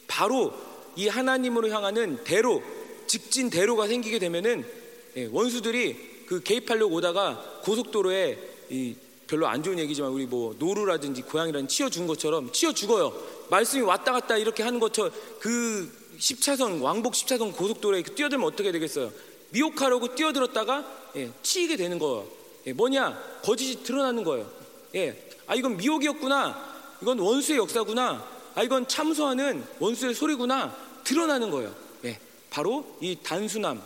바로 0.07 0.55
이 0.97 1.09
하나님으로 1.09 1.69
향하는 1.69 2.25
대로 2.25 2.63
직진 3.07 3.51
대로가 3.51 3.87
생기게 3.87 4.19
되면은 4.19 4.65
예, 4.65 4.76
원수들이 5.25 6.25
그 6.27 6.43
개입하려고 6.43 6.97
오다가 6.97 7.61
고속도로에 7.65 8.39
이 8.71 8.95
별로 9.27 9.47
안 9.49 9.63
좋은 9.63 9.79
얘기지만 9.79 10.11
우리 10.11 10.27
뭐 10.27 10.55
노루라든지 10.59 11.23
고양이라든지 11.23 11.75
치어 11.75 11.89
준 11.89 12.07
것처럼 12.07 12.53
치어 12.53 12.73
죽어요. 12.73 13.13
말씀이 13.51 13.83
왔다 13.83 14.13
갔다 14.13 14.37
이렇게 14.37 14.63
하는 14.63 14.79
것처럼 14.79 15.13
그 15.41 15.91
10차선 16.19 16.83
왕복 16.83 17.15
10차선 17.15 17.55
고속도로에 17.55 18.03
뛰어들면 18.03 18.47
어떻게 18.47 18.73
되겠어요? 18.73 19.11
미혹하려고 19.51 20.15
뛰어들었다가 20.15 20.85
예, 21.17 21.31
치이게 21.43 21.77
되는 21.77 21.99
거예요. 21.99 22.27
예, 22.67 22.73
뭐냐? 22.73 23.41
거짓이 23.43 23.83
드러나는 23.83 24.25
거예요. 24.25 24.51
예, 24.95 25.29
아 25.47 25.55
이건 25.55 25.77
미혹이었구나. 25.77 26.77
이건 27.03 27.19
원수의 27.19 27.59
역사구나. 27.59 28.25
아 28.55 28.63
이건 28.63 28.89
참소하는 28.89 29.65
원수의 29.79 30.15
소리구나. 30.15 30.75
드러나는 31.05 31.51
거예요. 31.51 31.75
예, 32.05 32.19
바로 32.51 32.97
이 33.01 33.17
단순함, 33.23 33.81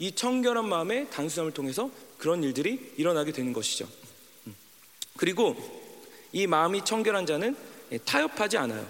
이 0.00 0.12
청결한 0.12 0.66
마음의 0.66 1.10
단순함을 1.10 1.52
통해서 1.52 1.90
그런 2.16 2.42
일들이 2.42 2.92
일어나게 2.96 3.32
되는 3.32 3.52
것이죠. 3.52 3.86
음. 4.46 4.56
그리고 5.18 5.54
이 6.32 6.46
마음이 6.46 6.84
청결한 6.84 7.26
자는 7.26 7.54
예, 7.92 7.98
타협하지 7.98 8.56
않아요. 8.56 8.88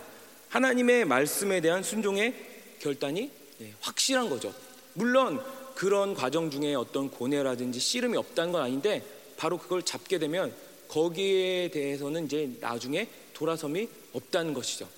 하나님의 0.49 1.05
말씀에 1.05 1.61
대한 1.61 1.83
순종의 1.83 2.35
결단이 2.79 3.29
예, 3.61 3.75
확실한 3.81 4.31
거죠. 4.31 4.55
물론 4.95 5.43
그런 5.75 6.15
과정 6.15 6.49
중에 6.49 6.75
어떤 6.75 7.11
고뇌라든지 7.11 7.81
씨름이 7.81 8.17
없다는 8.17 8.53
건 8.53 8.63
아닌데 8.63 9.03
바로 9.37 9.59
그걸 9.59 9.83
잡게 9.83 10.19
되면 10.19 10.55
거기에 10.87 11.71
대해서는 11.71 12.27
이제 12.27 12.57
나중에 12.61 13.09
돌아섬이 13.35 13.89
없다는 14.13 14.55
것이죠. 14.55 14.89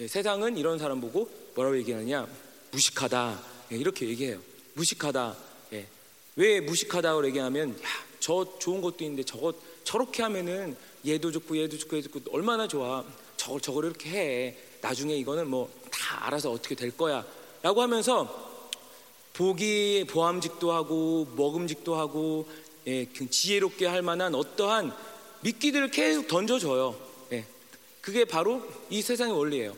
예, 0.00 0.06
세상은 0.06 0.58
이런 0.58 0.78
사람 0.78 1.00
보고 1.00 1.30
뭐라고 1.54 1.78
얘기하느냐 1.78 2.26
무식하다 2.72 3.42
예, 3.72 3.76
이렇게 3.76 4.06
얘기해요. 4.06 4.55
무식하다. 4.76 5.36
왜 6.36 6.60
무식하다고 6.60 7.26
얘기하면 7.28 7.70
야, 7.82 7.88
저 8.20 8.58
좋은 8.58 8.80
것도 8.82 9.04
있는데 9.04 9.24
저것 9.24 9.56
저렇게 9.84 10.22
하면은 10.22 10.76
얘도 11.06 11.32
좋고 11.32 11.56
얘도 11.56 11.78
좋고 11.78 11.96
얘도 11.96 12.08
좋고 12.10 12.30
얼마나 12.32 12.68
좋아. 12.68 13.04
저걸 13.36 13.60
저걸 13.60 13.84
이렇게 13.86 14.10
해. 14.10 14.56
나중에 14.80 15.16
이거는 15.16 15.48
뭐 15.48 15.86
다 16.06 16.26
알아서 16.26 16.50
어떻게 16.52 16.74
될 16.74 16.96
거야 16.96 17.24
라고 17.62 17.82
하면서 17.82 18.52
보기 19.32 20.06
보암직도 20.08 20.70
하고 20.70 21.26
먹음직도 21.36 21.96
하고 21.96 22.48
예, 22.86 23.06
그 23.06 23.28
지혜롭게 23.28 23.86
할 23.86 24.02
만한 24.02 24.34
어떠한 24.34 24.94
미끼들을 25.40 25.90
계속 25.90 26.28
던져줘요 26.28 26.96
예, 27.32 27.44
그게 28.00 28.24
바로 28.24 28.62
이 28.88 29.02
세상의 29.02 29.36
원리예요 29.36 29.76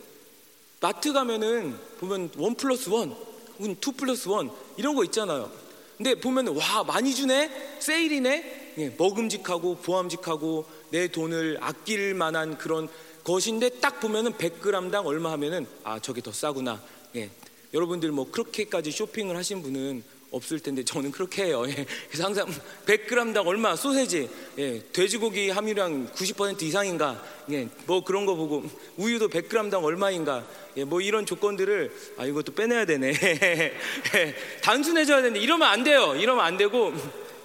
마트 0.80 1.12
가면은 1.12 1.78
보면 1.98 2.30
원 2.36 2.54
플러스 2.54 2.90
원 2.90 3.16
혹은 3.58 3.76
two 3.80 3.92
plus 3.92 4.28
one 4.28 4.50
이런 4.76 4.94
거 4.94 5.04
있잖아요. 5.04 5.50
근데 5.96 6.14
보면 6.14 6.56
와 6.56 6.84
많이 6.84 7.14
주네 7.14 7.50
세일이네 7.80 8.74
예, 8.78 8.94
먹음직하고 8.96 9.76
보암직하고 9.78 10.64
내 10.90 11.08
돈을 11.08 11.58
아낄 11.60 12.14
만한 12.14 12.56
그런 12.56 12.88
것인데 13.24 13.68
딱 13.80 14.00
보면은 14.00 14.32
100g당 14.34 15.04
얼마 15.04 15.32
하면은 15.32 15.66
아 15.82 15.98
저게 15.98 16.20
더 16.20 16.32
싸구나. 16.32 16.80
예. 17.16 17.30
여러분들 17.74 18.12
뭐 18.12 18.30
그렇게까지 18.30 18.92
쇼핑을 18.92 19.36
하신 19.36 19.62
분은 19.62 20.02
없을 20.30 20.60
텐데 20.60 20.84
저는 20.84 21.10
그렇게 21.10 21.44
해요. 21.44 21.64
예. 21.68 21.86
그래서 22.08 22.24
항상 22.24 22.46
100g당 22.86 23.46
얼마 23.46 23.76
소세지, 23.76 24.28
예. 24.58 24.82
돼지고기 24.92 25.50
함유량 25.50 26.12
90% 26.12 26.62
이상인가, 26.62 27.22
예. 27.50 27.68
뭐 27.86 28.04
그런 28.04 28.26
거 28.26 28.34
보고 28.34 28.64
우유도 28.96 29.28
100g당 29.28 29.82
얼마인가, 29.84 30.46
예. 30.76 30.84
뭐 30.84 31.00
이런 31.00 31.24
조건들을 31.24 31.92
아 32.18 32.26
이것도 32.26 32.54
빼내야 32.54 32.84
되네. 32.84 33.12
예. 33.16 34.34
단순해져야 34.62 35.22
되는데 35.22 35.40
이러면 35.40 35.68
안 35.68 35.82
돼요. 35.82 36.14
이러면 36.16 36.44
안 36.44 36.56
되고 36.56 36.92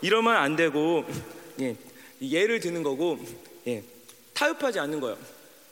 이러면 0.01 0.35
안 0.35 0.55
되고 0.55 1.05
예. 1.61 1.75
예를 2.21 2.59
드는 2.59 2.83
거고 2.83 3.19
예. 3.67 3.83
타협하지 4.33 4.79
않는 4.79 4.99
거예요. 4.99 5.17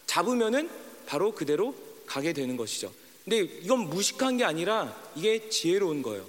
잡으면은 0.06 0.70
바로 1.06 1.34
그대로 1.34 1.76
가게 2.06 2.32
되는 2.32 2.56
것이죠. 2.56 2.92
근데 3.26 3.40
이건 3.40 3.90
무식한 3.90 4.38
게 4.38 4.44
아니라 4.44 4.96
이게 5.16 5.50
지혜로운 5.50 6.02
거예요. 6.02 6.26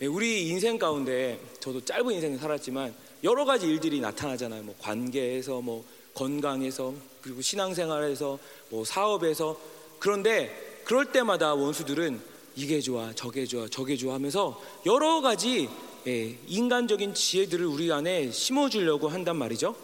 예, 0.00 0.06
우리 0.06 0.48
인생 0.48 0.78
가운데 0.78 1.40
저도 1.58 1.84
짧은 1.84 2.12
인생을 2.12 2.38
살았지만 2.38 2.94
여러 3.24 3.44
가지 3.44 3.66
일들이 3.66 4.00
나타나잖아요. 4.00 4.62
뭐 4.62 4.74
관계에서, 4.78 5.60
뭐 5.60 5.84
건강에서, 6.14 6.94
그리고 7.20 7.42
신앙생활에서, 7.42 8.38
뭐 8.70 8.84
사업에서. 8.84 9.58
그런데 9.98 10.82
그럴 10.84 11.10
때마다 11.10 11.54
원수들은 11.54 12.20
이게 12.54 12.80
좋아, 12.80 13.12
저게 13.14 13.44
좋아, 13.44 13.66
저게 13.68 13.96
좋아 13.96 14.14
하면서 14.14 14.60
여러 14.86 15.20
가지 15.20 15.68
예, 16.06 16.38
인간적인 16.46 17.14
지혜들을 17.14 17.66
우리 17.66 17.92
안에 17.92 18.30
심어주려고 18.30 19.08
한단 19.08 19.36
말이죠. 19.36 19.74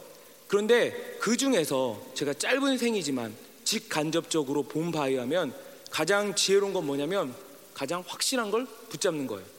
그런데 0.47 1.17
그 1.21 1.37
중에서 1.37 2.01
제가 2.15 2.35
짧은 2.35 2.79
생이지만 2.79 3.35
직간접적으로 3.65 4.63
본 4.63 4.93
바에 4.93 5.13
의하면 5.13 5.53
가장 5.91 6.35
지혜로운 6.37 6.73
건 6.73 6.87
뭐냐면 6.87 7.35
가장 7.75 8.05
확실한 8.07 8.53
걸 8.53 8.67
붙잡는 8.89 9.27
거예요. 9.27 9.54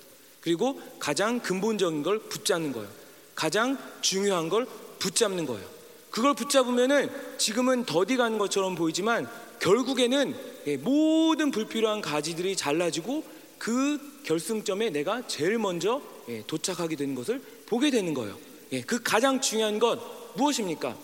그리고 0.45 0.79
가장 0.99 1.39
근본적인 1.39 2.03
걸 2.03 2.19
붙잡는 2.19 2.71
거예요. 2.71 2.87
가장 3.33 3.79
중요한 4.01 4.47
걸 4.47 4.67
붙잡는 4.99 5.47
거예요. 5.47 5.67
그걸 6.11 6.35
붙잡으면은 6.35 7.09
지금은 7.39 7.85
더디 7.85 8.15
가는 8.15 8.37
것처럼 8.37 8.75
보이지만 8.75 9.27
결국에는 9.59 10.35
예, 10.67 10.77
모든 10.77 11.49
불필요한 11.49 12.01
가지들이 12.01 12.55
잘라지고 12.55 13.23
그 13.57 13.99
결승점에 14.23 14.91
내가 14.91 15.25
제일 15.27 15.57
먼저 15.57 15.99
예, 16.29 16.43
도착하게 16.45 16.95
되는 16.95 17.15
것을 17.15 17.41
보게 17.65 17.89
되는 17.89 18.13
거예요. 18.13 18.37
예, 18.71 18.81
그 18.81 19.01
가장 19.01 19.41
중요한 19.41 19.79
건 19.79 19.99
무엇입니까? 20.35 20.95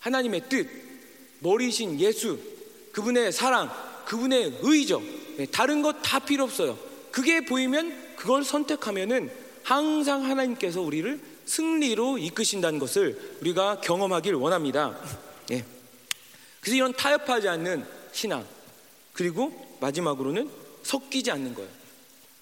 하나님의 0.00 0.50
뜻, 0.50 0.68
머리신 1.38 1.98
예수, 1.98 2.38
그분의 2.92 3.32
사랑, 3.32 3.70
그분의 4.04 4.58
의죠. 4.60 5.02
다른 5.50 5.80
것 5.80 6.02
다 6.02 6.18
필요 6.18 6.44
없어요. 6.44 6.78
그게 7.10 7.42
보이면 7.44 8.09
그걸 8.20 8.44
선택하면은 8.44 9.32
항상 9.62 10.26
하나님께서 10.26 10.82
우리를 10.82 11.18
승리로 11.46 12.18
이끄신다는 12.18 12.78
것을 12.78 13.38
우리가 13.40 13.80
경험하길 13.80 14.34
원합니다. 14.34 14.94
예. 15.52 15.64
그래서 16.60 16.76
이런 16.76 16.92
타협하지 16.92 17.48
않는 17.48 17.86
신앙 18.12 18.46
그리고 19.14 19.76
마지막으로는 19.80 20.50
섞이지 20.82 21.30
않는 21.30 21.54
거예요. 21.54 21.70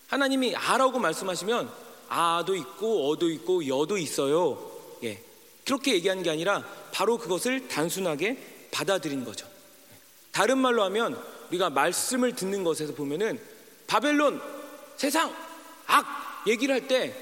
하나님이 0.08 0.56
아라고 0.56 0.98
말씀하시면 0.98 1.70
아도 2.08 2.56
있고 2.56 3.08
어도 3.10 3.30
있고 3.30 3.68
여도 3.68 3.98
있어요. 3.98 4.58
예. 5.04 5.22
그렇게 5.64 5.94
얘기하는 5.94 6.24
게 6.24 6.30
아니라 6.30 6.64
바로 6.90 7.18
그것을 7.18 7.68
단순하게 7.68 8.36
받아들인 8.72 9.24
거죠. 9.24 9.46
다른 10.32 10.58
말로 10.58 10.82
하면 10.82 11.22
우리가 11.50 11.70
말씀을 11.70 12.34
듣는 12.34 12.64
것에서 12.64 12.94
보면은 12.94 13.40
바벨론 13.86 14.42
세상 14.96 15.47
악 15.88 16.06
얘기를 16.46 16.74
할 16.74 16.86
때 16.86 17.14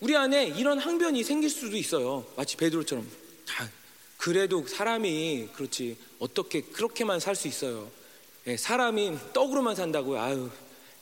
우리 0.00 0.16
안에 0.16 0.46
이런 0.56 0.78
항변이 0.78 1.24
생길 1.24 1.50
수도 1.50 1.76
있어요. 1.76 2.24
마치 2.36 2.56
베드로처럼. 2.56 3.04
아, 3.58 3.68
그래도 4.16 4.64
사람이 4.66 5.48
그렇지 5.54 5.96
어떻게 6.20 6.60
그렇게만 6.62 7.18
살 7.20 7.34
수 7.34 7.48
있어요. 7.48 7.90
예, 8.46 8.56
사람이 8.56 9.18
떡으로만 9.32 9.74
산다고요. 9.74 10.20
아유 10.20 10.50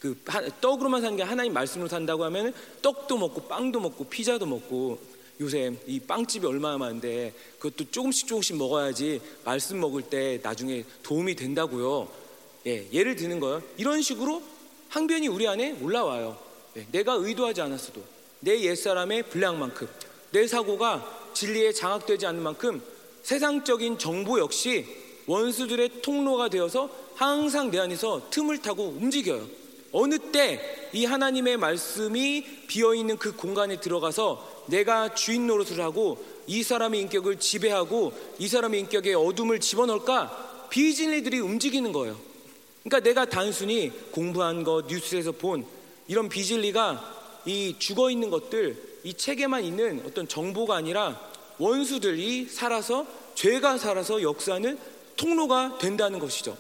그 0.00 0.18
떡으로만 0.60 1.02
사는 1.02 1.16
게 1.16 1.22
하나님 1.22 1.52
말씀으로 1.52 1.88
산다고 1.88 2.24
하면 2.24 2.54
떡도 2.82 3.18
먹고 3.18 3.42
빵도 3.48 3.80
먹고 3.80 4.04
피자도 4.04 4.46
먹고 4.46 4.98
요새 5.40 5.74
이 5.86 6.00
빵집이 6.00 6.46
얼마나 6.46 6.78
많은데 6.78 7.34
그것도 7.58 7.90
조금씩 7.90 8.26
조금씩 8.28 8.56
먹어야지 8.56 9.20
말씀 9.44 9.78
먹을 9.78 10.00
때 10.02 10.40
나중에 10.42 10.84
도움이 11.02 11.34
된다고요. 11.36 12.08
예, 12.66 12.88
예를 12.92 13.14
드는 13.16 13.40
거예요. 13.40 13.62
이런 13.76 14.00
식으로 14.00 14.42
항변이 14.88 15.28
우리 15.28 15.46
안에 15.46 15.72
올라와요. 15.82 16.45
네, 16.76 16.86
내가 16.92 17.14
의도하지 17.14 17.62
않았어도 17.62 18.02
내 18.40 18.60
옛사람의 18.60 19.24
분량만큼 19.24 19.88
내 20.30 20.46
사고가 20.46 21.30
진리에 21.32 21.72
장악되지 21.72 22.26
않는 22.26 22.42
만큼 22.42 22.82
세상적인 23.22 23.98
정보 23.98 24.38
역시 24.38 24.86
원수들의 25.26 26.02
통로가 26.02 26.48
되어서 26.48 26.90
항상 27.14 27.70
내 27.70 27.78
안에서 27.78 28.28
틈을 28.30 28.60
타고 28.62 28.84
움직여요. 28.88 29.48
어느 29.92 30.18
때 30.18 30.76
이 30.96 31.04
하나님의 31.04 31.58
말씀이 31.58 32.42
비어 32.66 32.94
있는 32.94 33.18
그 33.18 33.36
공간에 33.36 33.78
들어가서 33.78 34.64
내가 34.68 35.14
주인 35.14 35.46
노릇을 35.46 35.80
하고 35.80 36.24
이 36.46 36.62
사람의 36.62 37.02
인격을 37.02 37.38
지배하고 37.38 38.14
이 38.38 38.48
사람의 38.48 38.80
인격에 38.80 39.12
어둠을 39.12 39.60
집어넣을까 39.60 40.68
비진리들이 40.70 41.40
움직이는 41.40 41.92
거예요. 41.92 42.16
그러니까 42.82 43.06
내가 43.06 43.26
단순히 43.26 43.92
공부한 44.10 44.64
것, 44.64 44.86
뉴스에서 44.86 45.32
본 45.32 45.66
이런 46.08 46.28
비진리가 46.28 47.42
이 47.46 47.76
죽어 47.78 48.10
있는 48.10 48.30
것들 48.30 49.00
이 49.04 49.14
책에만 49.14 49.64
있는 49.64 50.02
어떤 50.04 50.26
정보가 50.26 50.74
아니라 50.76 51.20
원수들이 51.58 52.46
살아서 52.46 53.06
죄가 53.34 53.78
살아서 53.78 54.22
역사하는 54.22 54.78
통로가 55.16 55.78
된다는 55.78 56.18
것이죠. 56.18 56.56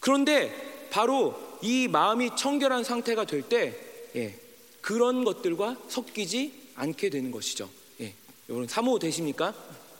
그런데 0.00 0.88
바로 0.90 1.34
이 1.62 1.88
마음이 1.88 2.30
청결한 2.36 2.84
상태가 2.84 3.24
될때 3.24 3.74
예, 4.16 4.34
그런 4.80 5.24
것들과 5.24 5.76
섞이지 5.88 6.72
않게 6.74 7.10
되는 7.10 7.30
것이죠. 7.30 7.68
예, 8.00 8.14
여러분 8.48 8.66
사모 8.66 8.98
되십니까? 8.98 9.54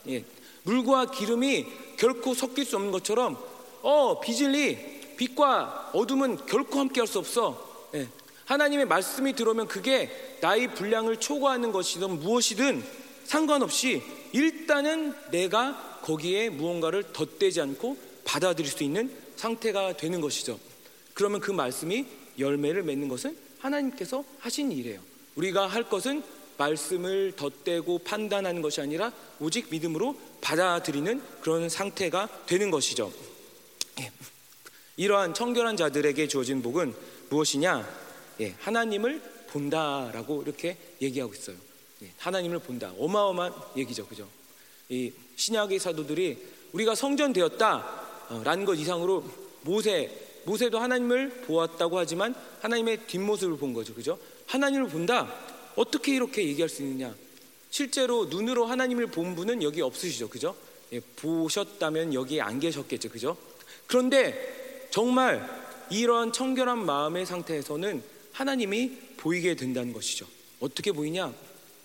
예, 0.09 0.25
물과 0.65 1.11
기름이 1.11 1.67
결코 1.97 2.35
섞일 2.35 2.65
수 2.65 2.77
없는 2.77 2.91
것처럼 2.93 3.39
어 3.83 4.21
비진리 4.21 5.17
빛과 5.17 5.91
어둠은 5.95 6.47
결코 6.47 6.79
함께할 6.81 7.07
수 7.07 7.19
없어. 7.19 7.89
예, 7.95 8.09
하나님의 8.51 8.87
말씀이 8.87 9.33
들어오면 9.35 9.69
그게 9.69 10.11
나의 10.41 10.75
분량을 10.75 11.19
초과하는 11.19 11.71
것이든 11.71 12.19
무엇이든 12.19 12.85
상관없이 13.23 14.03
일단은 14.33 15.15
내가 15.31 16.01
거기에 16.03 16.51
무언가를 16.51 17.13
덧대지 17.13 17.61
않고 17.61 17.97
받아들일 18.25 18.69
수 18.69 18.83
있는 18.83 19.09
상태가 19.37 19.97
되는 19.97 20.21
것이죠. 20.21 20.59
그러면 21.15 21.41
그 21.41 21.53
말씀이 21.53 22.05
열매를 22.41 22.83
맺는 22.83 23.07
것은 23.07 23.37
하나님께서 23.61 24.25
하신 24.41 24.73
일이에요. 24.73 25.01
우리가 25.37 25.69
할 25.69 25.89
것은 25.89 26.25
말씀을 26.59 27.35
덧대고 27.37 28.01
판단하는 28.01 28.63
것이 28.63 28.81
아니라 28.81 29.13
오직 29.39 29.69
믿음으로 29.71 30.19
받아들이는 30.41 31.23
그런 31.41 31.69
상태가 31.69 32.29
되는 32.47 32.73
것이죠. 32.73 33.13
예. 34.01 34.11
이러한 34.97 35.35
청결한 35.35 35.77
자들에게 35.77 36.27
주어진 36.27 36.63
복은 36.63 36.95
무엇이냐? 37.29 38.10
예, 38.41 38.55
하나님을 38.59 39.21
본다라고 39.49 40.43
이렇게 40.43 40.77
얘기하고 41.01 41.35
있어요. 41.35 41.57
예, 42.03 42.11
하나님을 42.19 42.61
본다. 42.61 42.93
어마어마한 42.99 43.53
얘기죠. 43.77 44.07
그죠? 44.07 44.27
이 44.89 45.13
신약의 45.37 45.79
사도들이 45.79 46.39
우리가 46.73 46.95
성전 46.95 47.33
되었다라는 47.33 48.65
것 48.65 48.75
이상으로 48.75 49.25
모세 49.63 50.11
모세도 50.45 50.79
하나님을 50.79 51.43
보았다고 51.47 51.99
하지만 51.99 52.35
하나님의 52.61 53.07
뒷모습을 53.07 53.59
본 53.59 53.75
거죠. 53.75 53.95
그죠? 53.95 54.19
하나님을 54.47 54.89
본다. 54.89 55.33
어떻게 55.77 56.15
이렇게 56.15 56.47
얘기할 56.47 56.69
수 56.69 56.83
있느냐? 56.83 57.15
실제로 57.71 58.25
눈으로 58.25 58.65
하나님을 58.67 59.09
본 59.09 59.37
분은 59.37 59.63
여기 59.63 59.83
없으시죠. 59.83 60.29
그죠? 60.29 60.57
예, 60.93 61.01
보셨다면 61.01 62.15
여기에 62.15 62.41
안 62.41 62.59
계셨겠죠. 62.59 63.11
그죠? 63.11 63.37
그런데 63.87 64.89
정말 64.91 65.49
이런 65.91 66.33
청결한 66.33 66.85
마음의 66.85 67.27
상태에서는 67.27 68.03
하나님이 68.41 68.93
보이게 69.19 69.55
된다는 69.55 69.93
것이죠. 69.93 70.27
어떻게 70.61 70.93
보이냐? 70.93 71.31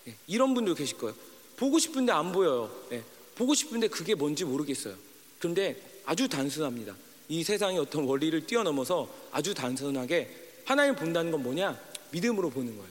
예, 0.08 0.14
이런 0.26 0.54
분도 0.54 0.74
계실 0.74 0.96
거예요. 0.96 1.14
보고 1.58 1.78
싶은데 1.78 2.12
안 2.12 2.32
보여요. 2.32 2.74
예, 2.92 3.02
보고 3.34 3.52
싶은데 3.52 3.88
그게 3.88 4.14
뭔지 4.14 4.46
모르겠어요. 4.46 4.94
그런데 5.38 5.76
아주 6.06 6.26
단순합니다. 6.30 6.96
이 7.28 7.44
세상의 7.44 7.78
어떤 7.78 8.04
원리를 8.04 8.46
뛰어넘어서 8.46 9.06
아주 9.32 9.52
단순하게 9.52 10.30
하나님을 10.64 10.96
본다는 10.98 11.30
건 11.30 11.42
뭐냐? 11.42 11.78
믿음으로 12.12 12.48
보는 12.48 12.74
거예요. 12.74 12.90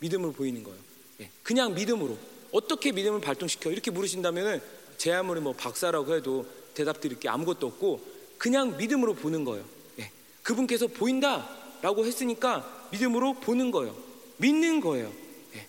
믿음으로 0.00 0.32
보이는 0.32 0.62
거예요. 0.62 0.78
예, 1.22 1.30
그냥 1.42 1.72
믿음으로. 1.72 2.18
어떻게 2.52 2.92
믿음을 2.92 3.22
발동시켜? 3.22 3.70
이렇게 3.70 3.90
물으신다면은 3.90 4.60
제 4.98 5.12
아무리 5.12 5.40
뭐 5.40 5.54
박사라고 5.54 6.14
해도 6.14 6.46
대답 6.74 7.00
드릴 7.00 7.18
게 7.18 7.30
아무것도 7.30 7.68
없고 7.68 8.02
그냥 8.36 8.76
믿음으로 8.76 9.14
보는 9.14 9.46
거예요. 9.46 9.64
예, 9.98 10.10
그분께서 10.42 10.88
보인다라고 10.88 12.04
했으니까 12.04 12.81
믿음으로 12.92 13.34
보는 13.34 13.70
거예요. 13.70 13.96
믿는 14.36 14.80
거예요. 14.80 15.12
예, 15.54 15.66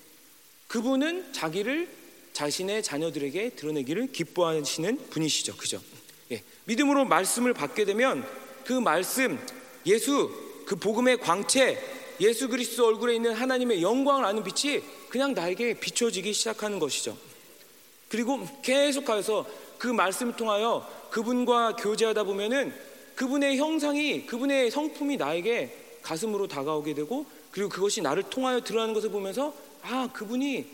그분은 0.67 1.33
자기를 1.33 1.87
자신의 2.33 2.83
자녀들에게 2.83 3.51
드러내기를 3.51 4.11
기뻐하시는 4.11 5.09
분이시죠. 5.09 5.55
그죠? 5.55 5.81
예, 6.31 6.43
믿음으로 6.65 7.05
말씀을 7.05 7.53
받게 7.53 7.85
되면 7.85 8.27
그 8.65 8.73
말씀, 8.73 9.39
예수, 9.85 10.31
그 10.65 10.75
복음의 10.75 11.19
광채, 11.19 11.79
예수 12.19 12.47
그리스도 12.47 12.87
얼굴에 12.87 13.15
있는 13.15 13.33
하나님의 13.33 13.81
영광을 13.81 14.25
아는 14.25 14.43
빛이 14.43 14.81
그냥 15.09 15.33
나에게 15.33 15.79
비춰지기 15.79 16.33
시작하는 16.33 16.79
것이죠. 16.79 17.17
그리고 18.09 18.47
계속하여서 18.61 19.45
그 19.77 19.87
말씀을 19.87 20.35
통하여 20.35 20.87
그분과 21.11 21.75
교제하다 21.75 22.23
보면은 22.23 22.73
그분의 23.15 23.57
형상이 23.57 24.25
그분의 24.25 24.71
성품이 24.71 25.17
나에게 25.17 25.82
가슴으로 26.03 26.47
다가오게 26.47 26.93
되고 26.93 27.25
그리고 27.51 27.69
그것이 27.69 28.01
나를 28.01 28.23
통하여 28.23 28.61
드러나는 28.61 28.93
것을 28.93 29.09
보면서 29.09 29.53
아 29.81 30.09
그분이 30.13 30.65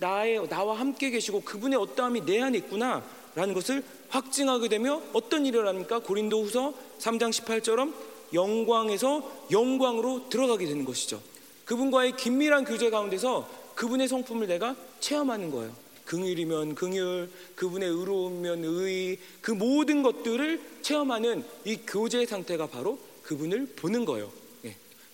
나의 0.00 0.48
나와 0.48 0.78
함께 0.78 1.10
계시고 1.10 1.42
그분의 1.42 1.78
어떠함이 1.78 2.24
내 2.24 2.40
안에 2.40 2.58
있구나라는 2.58 3.54
것을 3.54 3.84
확증하게 4.08 4.68
되며 4.68 5.02
어떤 5.12 5.44
일을 5.46 5.66
합니까? 5.66 5.98
고린도후서 5.98 6.74
3장 6.98 7.30
18절처럼 7.30 7.92
영광에서 8.32 9.46
영광으로 9.50 10.28
들어가게 10.28 10.66
되는 10.66 10.84
것이죠. 10.84 11.20
그분과의 11.64 12.16
긴밀한 12.16 12.64
교제 12.64 12.90
가운데서 12.90 13.48
그분의 13.74 14.08
성품을 14.08 14.46
내가 14.46 14.74
체험하는 15.00 15.50
거예요. 15.50 15.72
긍휼이면 16.06 16.74
긍휼, 16.74 17.28
그분의 17.54 17.88
의로우면 17.90 18.64
의, 18.64 19.18
그 19.42 19.50
모든 19.50 20.02
것들을 20.02 20.60
체험하는 20.80 21.44
이 21.66 21.78
교제 21.86 22.24
상태가 22.24 22.66
바로 22.66 22.98
그분을 23.22 23.66
보는 23.76 24.06
거예요. 24.06 24.32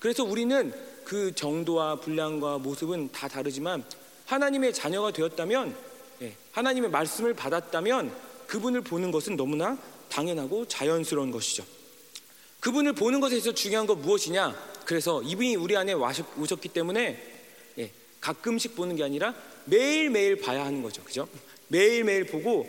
예. 0.05 0.09
그래서 0.09 0.23
우리는 0.23 0.71
그 1.05 1.35
정도와 1.35 1.97
분량과 1.97 2.59
모습은 2.59 3.11
다 3.11 3.27
다르지만 3.27 3.83
하나님의 4.27 4.75
자녀가 4.75 5.11
되었다면, 5.11 5.75
예. 6.21 6.37
하나님의 6.53 6.91
말씀을 6.91 7.33
받았다면 7.33 8.15
그분을 8.47 8.83
보는 8.83 9.11
것은 9.11 9.37
너무나 9.37 9.79
당연하고 10.11 10.67
자연스러운 10.69 11.31
것이죠. 11.31 11.65
그분을 12.61 12.93
보는 12.93 13.21
것에 13.21 13.41
서 13.41 13.53
중요한 13.53 13.87
건 13.87 14.03
무엇이냐? 14.03 14.55
그래서 14.85 15.23
이분이 15.23 15.57
우리 15.57 15.75
안에 15.75 15.95
오셨기 15.95 16.69
때문에 16.69 17.23
예. 17.79 17.91
가끔씩 18.21 18.77
보는 18.77 18.97
게 18.97 19.05
아니라 19.05 19.35
매일매일 19.65 20.37
봐야 20.37 20.67
하는 20.67 20.83
거죠. 20.83 21.03
그죠? 21.03 21.27
매일매일 21.69 22.27
보고 22.27 22.69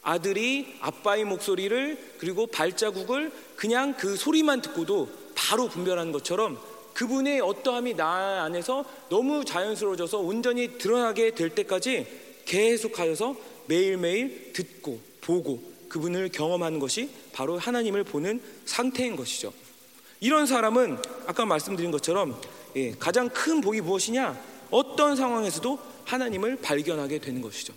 아들이 0.00 0.76
아빠의 0.80 1.24
목소리를 1.24 2.14
그리고 2.18 2.46
발자국을 2.46 3.30
그냥 3.56 3.94
그 3.96 4.16
소리만 4.16 4.62
듣고도 4.62 5.25
바로 5.36 5.68
분별하는 5.68 6.10
것처럼 6.10 6.58
그분의 6.94 7.40
어떠함이 7.42 7.94
나 7.94 8.42
안에서 8.44 8.84
너무 9.10 9.44
자연스러워져서 9.44 10.18
온전히 10.18 10.78
드러나게 10.78 11.32
될 11.32 11.50
때까지 11.50 12.06
계속하여서 12.46 13.36
매일매일 13.66 14.52
듣고 14.54 14.98
보고 15.20 15.62
그분을 15.88 16.30
경험하는 16.30 16.78
것이 16.80 17.10
바로 17.32 17.58
하나님을 17.58 18.02
보는 18.02 18.40
상태인 18.64 19.14
것이죠. 19.14 19.52
이런 20.20 20.46
사람은 20.46 20.98
아까 21.26 21.44
말씀드린 21.44 21.90
것처럼 21.90 22.40
예, 22.76 22.92
가장 22.92 23.28
큰 23.28 23.60
복이 23.60 23.82
무엇이냐? 23.82 24.38
어떤 24.70 25.16
상황에서도 25.16 25.78
하나님을 26.04 26.56
발견하게 26.56 27.18
되는 27.18 27.42
것이죠. 27.42 27.74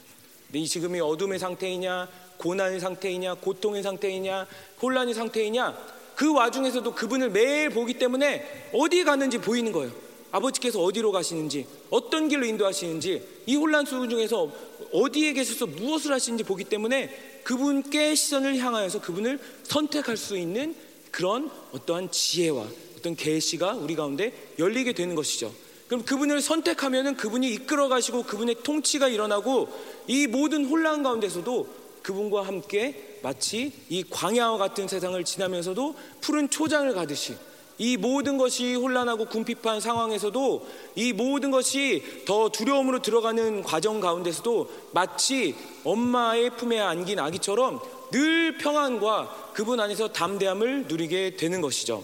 이 0.53 0.65
지금이 0.65 0.99
어둠의 0.99 1.39
상태이냐, 1.39 2.07
고난의 2.37 2.79
상태이냐, 2.79 3.35
고통의 3.35 3.83
상태이냐, 3.83 4.47
혼란의 4.81 5.13
상태이냐, 5.13 5.77
그 6.19 6.33
와중에서도 6.33 6.95
그분을 6.95 7.29
매일 7.29 7.69
보기 7.69 7.93
때문에 7.93 8.69
어디 8.73 9.05
가는지 9.05 9.37
보이는 9.37 9.71
거예요. 9.71 9.89
아버지께서 10.31 10.83
어디로 10.83 11.13
가시는지, 11.13 11.65
어떤 11.89 12.27
길로 12.27 12.45
인도하시는지, 12.45 13.23
이 13.45 13.55
혼란 13.55 13.85
수준 13.85 14.09
중에서 14.09 14.51
어디에 14.91 15.31
계셔서 15.31 15.67
무엇을 15.67 16.11
하시는지 16.11 16.43
보기 16.43 16.65
때문에 16.65 17.39
그분께 17.45 18.15
시선을 18.15 18.57
향하여서 18.57 18.99
그분을 18.99 19.39
선택할 19.63 20.17
수 20.17 20.37
있는 20.37 20.75
그런 21.09 21.49
어떠한 21.71 22.11
지혜와 22.11 22.67
어떤 22.97 23.15
계시가 23.15 23.75
우리 23.75 23.95
가운데 23.95 24.33
열리게 24.59 24.91
되는 24.91 25.15
것이죠. 25.15 25.53
그럼 25.87 26.03
그분을 26.03 26.41
선택하면은 26.41 27.15
그분이 27.15 27.49
이끌어 27.53 27.87
가시고 27.87 28.23
그분의 28.23 28.57
통치가 28.63 29.07
일어나고 29.07 29.69
이 30.07 30.27
모든 30.27 30.65
혼란 30.65 31.01
가운데서도 31.01 31.78
그분과 32.09 32.41
함께 32.41 33.19
마치 33.21 33.71
이 33.87 34.03
광야와 34.09 34.57
같은 34.57 34.87
세상을 34.87 35.23
지나면서도 35.23 35.95
푸른 36.21 36.49
초장을 36.49 36.91
가듯이 36.93 37.35
이 37.77 37.97
모든 37.97 38.37
것이 38.37 38.73
혼란하고 38.73 39.25
궁핍한 39.25 39.79
상황에서도 39.79 40.67
이 40.95 41.13
모든 41.13 41.51
것이 41.51 42.03
더 42.25 42.49
두려움으로 42.49 43.01
들어가는 43.03 43.61
과정 43.63 43.99
가운데서도 43.99 44.69
마치 44.91 45.55
엄마의 45.83 46.57
품에 46.57 46.79
안긴 46.79 47.19
아기처럼 47.19 47.79
늘 48.11 48.57
평안과 48.57 49.51
그분 49.53 49.79
안에서 49.79 50.11
담대함을 50.11 50.87
누리게 50.87 51.37
되는 51.37 51.61
것이죠. 51.61 52.03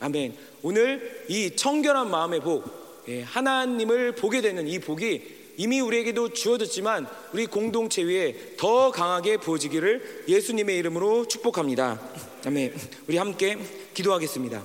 아멘. 0.00 0.34
오늘 0.62 1.26
이 1.28 1.54
청결한 1.54 2.10
마음의 2.10 2.40
복, 2.40 2.64
예, 3.08 3.22
하나님을 3.22 4.14
보게 4.14 4.40
되는 4.40 4.66
이 4.66 4.78
복이 4.78 5.41
이미 5.56 5.80
우리에게도 5.80 6.32
주어졌지만 6.32 7.06
우리 7.32 7.46
공동체 7.46 8.02
위에 8.02 8.56
더 8.56 8.90
강하게 8.90 9.36
부어지기를 9.36 10.24
예수님의 10.28 10.78
이름으로 10.78 11.28
축복합니다. 11.28 12.00
아멘. 12.46 12.74
우리 13.06 13.16
함께 13.16 13.58
기도하겠습니다. 13.94 14.64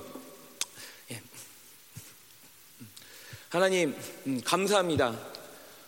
예. 1.10 1.22
하나님 3.50 3.94
음, 4.26 4.40
감사합니다. 4.44 5.18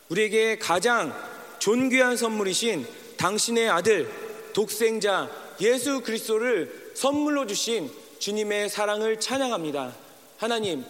우리에게 0.08 0.58
가장 0.58 1.14
존귀한 1.58 2.16
선물이신 2.16 2.86
당신의 3.16 3.70
아들 3.70 4.10
독생자 4.52 5.30
예수 5.60 6.00
그리스도를 6.00 6.92
선물로 6.94 7.46
주신 7.46 7.90
주님의 8.18 8.68
사랑을 8.68 9.18
찬양합니다. 9.20 9.94
하나님 10.36 10.84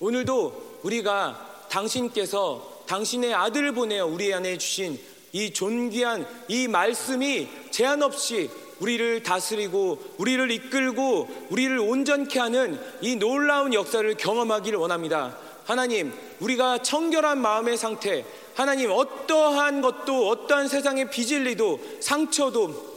오늘도 0.00 0.80
우리가 0.82 1.66
당신께서 1.70 2.71
당신의 2.92 3.32
아들을 3.32 3.72
보내어 3.72 4.04
우리 4.04 4.34
안에 4.34 4.58
주신 4.58 5.00
이 5.32 5.50
존귀한 5.50 6.26
이 6.48 6.68
말씀이 6.68 7.48
제한 7.70 8.02
없이 8.02 8.50
우리를 8.80 9.22
다스리고 9.22 9.98
우리를 10.18 10.50
이끌고 10.50 11.46
우리를 11.48 11.78
온전케 11.78 12.38
하는 12.38 12.78
이 13.00 13.16
놀라운 13.16 13.72
역사를 13.72 14.14
경험하기를 14.14 14.78
원합니다. 14.78 15.38
하나님, 15.64 16.12
우리가 16.40 16.82
청결한 16.82 17.40
마음의 17.40 17.78
상태, 17.78 18.26
하나님 18.54 18.90
어떠한 18.90 19.80
것도 19.80 20.28
어떠한 20.28 20.68
세상의 20.68 21.10
비질리도 21.10 21.80
상처도 22.00 22.91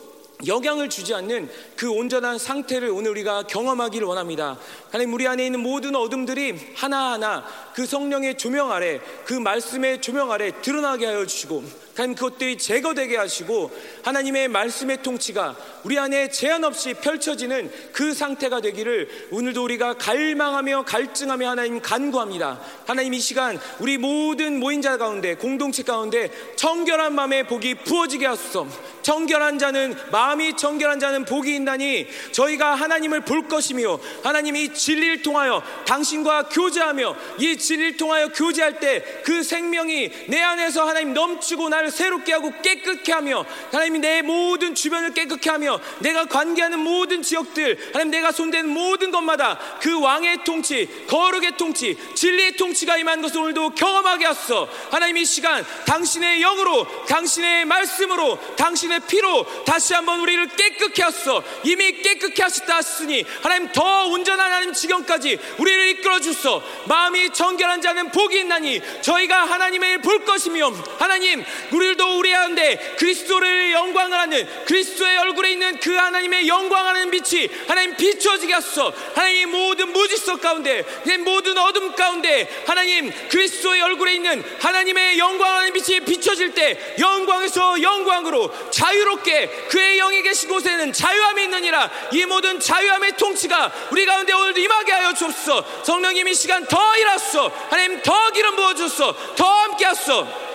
영향을 0.45 0.89
주지 0.89 1.13
않는 1.13 1.49
그 1.75 1.89
온전한 1.89 2.37
상태를 2.37 2.89
오늘 2.89 3.11
우리가 3.11 3.43
경험하기를 3.43 4.07
원합니다. 4.07 4.57
하나님 4.91 5.13
우리 5.13 5.27
안에 5.27 5.45
있는 5.45 5.61
모든 5.61 5.95
어둠들이 5.95 6.73
하나하나 6.75 7.45
그 7.73 7.85
성령의 7.85 8.37
조명 8.37 8.71
아래 8.71 8.99
그 9.25 9.33
말씀의 9.33 10.01
조명 10.01 10.31
아래 10.31 10.51
드러나게 10.61 11.05
하여 11.05 11.25
주시고 11.25 11.84
하나님 11.95 12.15
그것들이 12.15 12.57
제거되게 12.57 13.17
하시고 13.17 13.71
하나님의 14.03 14.49
말씀의 14.49 15.01
통치가 15.01 15.55
우리 15.83 15.97
안에 15.97 16.29
제한 16.29 16.63
없이 16.63 16.93
펼쳐지는 16.93 17.71
그 17.93 18.13
상태가 18.13 18.61
되기를 18.61 19.29
오늘도 19.31 19.63
우리가 19.63 19.93
갈망하며 19.95 20.83
갈증하며 20.83 21.49
하나님 21.49 21.81
간구합니다. 21.81 22.59
하나님 22.85 23.13
이 23.13 23.19
시간 23.19 23.59
우리 23.79 23.97
모든 23.97 24.59
모인 24.59 24.81
자 24.81 24.97
가운데 24.97 25.35
공동체 25.35 25.83
가운데 25.83 26.29
정결한 26.55 27.15
마음의 27.15 27.47
복이 27.47 27.75
부어지게 27.75 28.25
하소서. 28.25 28.67
정결한 29.01 29.59
자는 29.59 29.95
마음이 30.11 30.57
정결한 30.57 30.99
자는 30.99 31.25
복이 31.25 31.55
있나니 31.55 32.07
저희가 32.31 32.75
하나님을 32.75 33.21
볼 33.21 33.47
것이며 33.47 33.99
하나님 34.23 34.55
이 34.55 34.73
진리를 34.73 35.21
통하여 35.21 35.61
당신과 35.85 36.49
교제하며 36.49 37.15
이 37.39 37.57
진리를 37.57 37.97
통하여 37.97 38.29
교제할 38.29 38.79
때 38.79 39.03
그 39.23 39.43
생명이 39.43 40.11
내 40.27 40.41
안에서 40.41 40.85
하나님 40.85 41.13
넘치고 41.13 41.69
나를 41.85 41.91
새롭게 41.91 42.33
하고 42.33 42.51
깨끗게 42.61 43.11
하며 43.11 43.45
하나님이 43.71 43.99
내 43.99 44.21
모든 44.21 44.75
주변을 44.75 45.13
깨끗게 45.13 45.49
하며 45.49 45.79
내가 45.99 46.25
관계하는 46.25 46.79
모든 46.79 47.21
지역들 47.21 47.91
하나님 47.93 48.11
내가 48.11 48.31
손대는 48.31 48.69
모든 48.69 49.11
것마다 49.11 49.57
그 49.81 49.99
왕의 49.99 50.43
통치 50.43 50.87
거룩의 51.07 51.57
통치 51.57 51.97
진리의 52.15 52.57
통치가 52.57 52.97
임한 52.97 53.21
것을 53.21 53.39
오늘도 53.39 53.75
경험하게 53.75 54.25
하소서. 54.25 54.67
하나님 54.91 55.17
이 55.17 55.25
시간 55.25 55.65
당신의 55.85 56.39
영으로 56.39 56.87
당신의 57.07 57.65
말씀으로 57.65 58.39
당신의 58.55 59.01
피로 59.07 59.45
다시 59.65 59.93
한번 59.93 60.19
우리를 60.21 60.47
깨끗게 60.47 61.03
하소서. 61.03 61.43
이미 61.63 62.01
깨끗게 62.01 62.41
하셨다 62.41 62.77
하시니 62.77 63.25
하나님 63.41 63.71
더 63.71 64.07
온전한 64.07 64.51
하나님 64.51 64.73
지경까지 64.73 65.37
우리를 65.57 65.89
이끌어 65.89 66.19
주소 66.19 66.61
마음이 66.87 67.31
정결한 67.31 67.81
자는 67.81 68.11
복이 68.11 68.39
있나니 68.39 68.81
저희가 69.01 69.45
하나님을 69.45 70.01
볼 70.01 70.25
것이며 70.25 70.71
하나님 70.97 71.43
우리도 71.75 72.17
우리 72.17 72.31
가운데 72.31 72.95
그리스도를 72.97 73.73
영광을 73.73 74.17
하는 74.17 74.65
그리스도의 74.65 75.17
얼굴에 75.17 75.51
있는 75.51 75.77
그 75.79 75.93
하나님의 75.93 76.47
영광하는 76.47 77.11
빛이 77.11 77.49
하나님 77.67 77.95
비춰지게 77.95 78.53
하소서. 78.53 78.93
하나님 79.13 79.51
모든 79.51 79.91
무지석 79.91 80.41
가운데 80.41 80.83
모든 81.19 81.57
어둠 81.57 81.93
가운데 81.95 82.47
하나님 82.65 83.11
그리스도의 83.29 83.81
얼굴에 83.81 84.13
있는 84.13 84.43
하나님의 84.59 85.19
영광하는 85.19 85.73
빛이 85.73 85.99
비춰질 86.01 86.53
때 86.53 86.95
영광에서 86.99 87.81
영광으로 87.81 88.51
자유롭게 88.71 89.47
그의 89.69 89.97
영이 89.97 90.21
계신 90.21 90.49
곳에는 90.49 90.93
자유함이 90.93 91.43
있느니라. 91.43 91.89
이 92.13 92.25
모든 92.25 92.59
자유함의 92.59 93.17
통치가 93.17 93.71
우리 93.91 94.05
가운데 94.05 94.33
오늘도 94.33 94.59
임하게 94.59 94.91
하여 94.93 95.13
주옵소서. 95.13 95.83
성령님 95.83 96.27
이 96.27 96.33
시간 96.33 96.65
더 96.65 96.97
일하소서. 96.97 97.51
하나님 97.69 98.01
더 98.01 98.31
기름 98.31 98.55
부어 98.55 98.73
주소서. 98.75 99.35
더 99.35 99.45
함께 99.45 99.85
하소서 99.85 100.54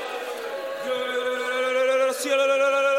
Senhor. 2.21 2.90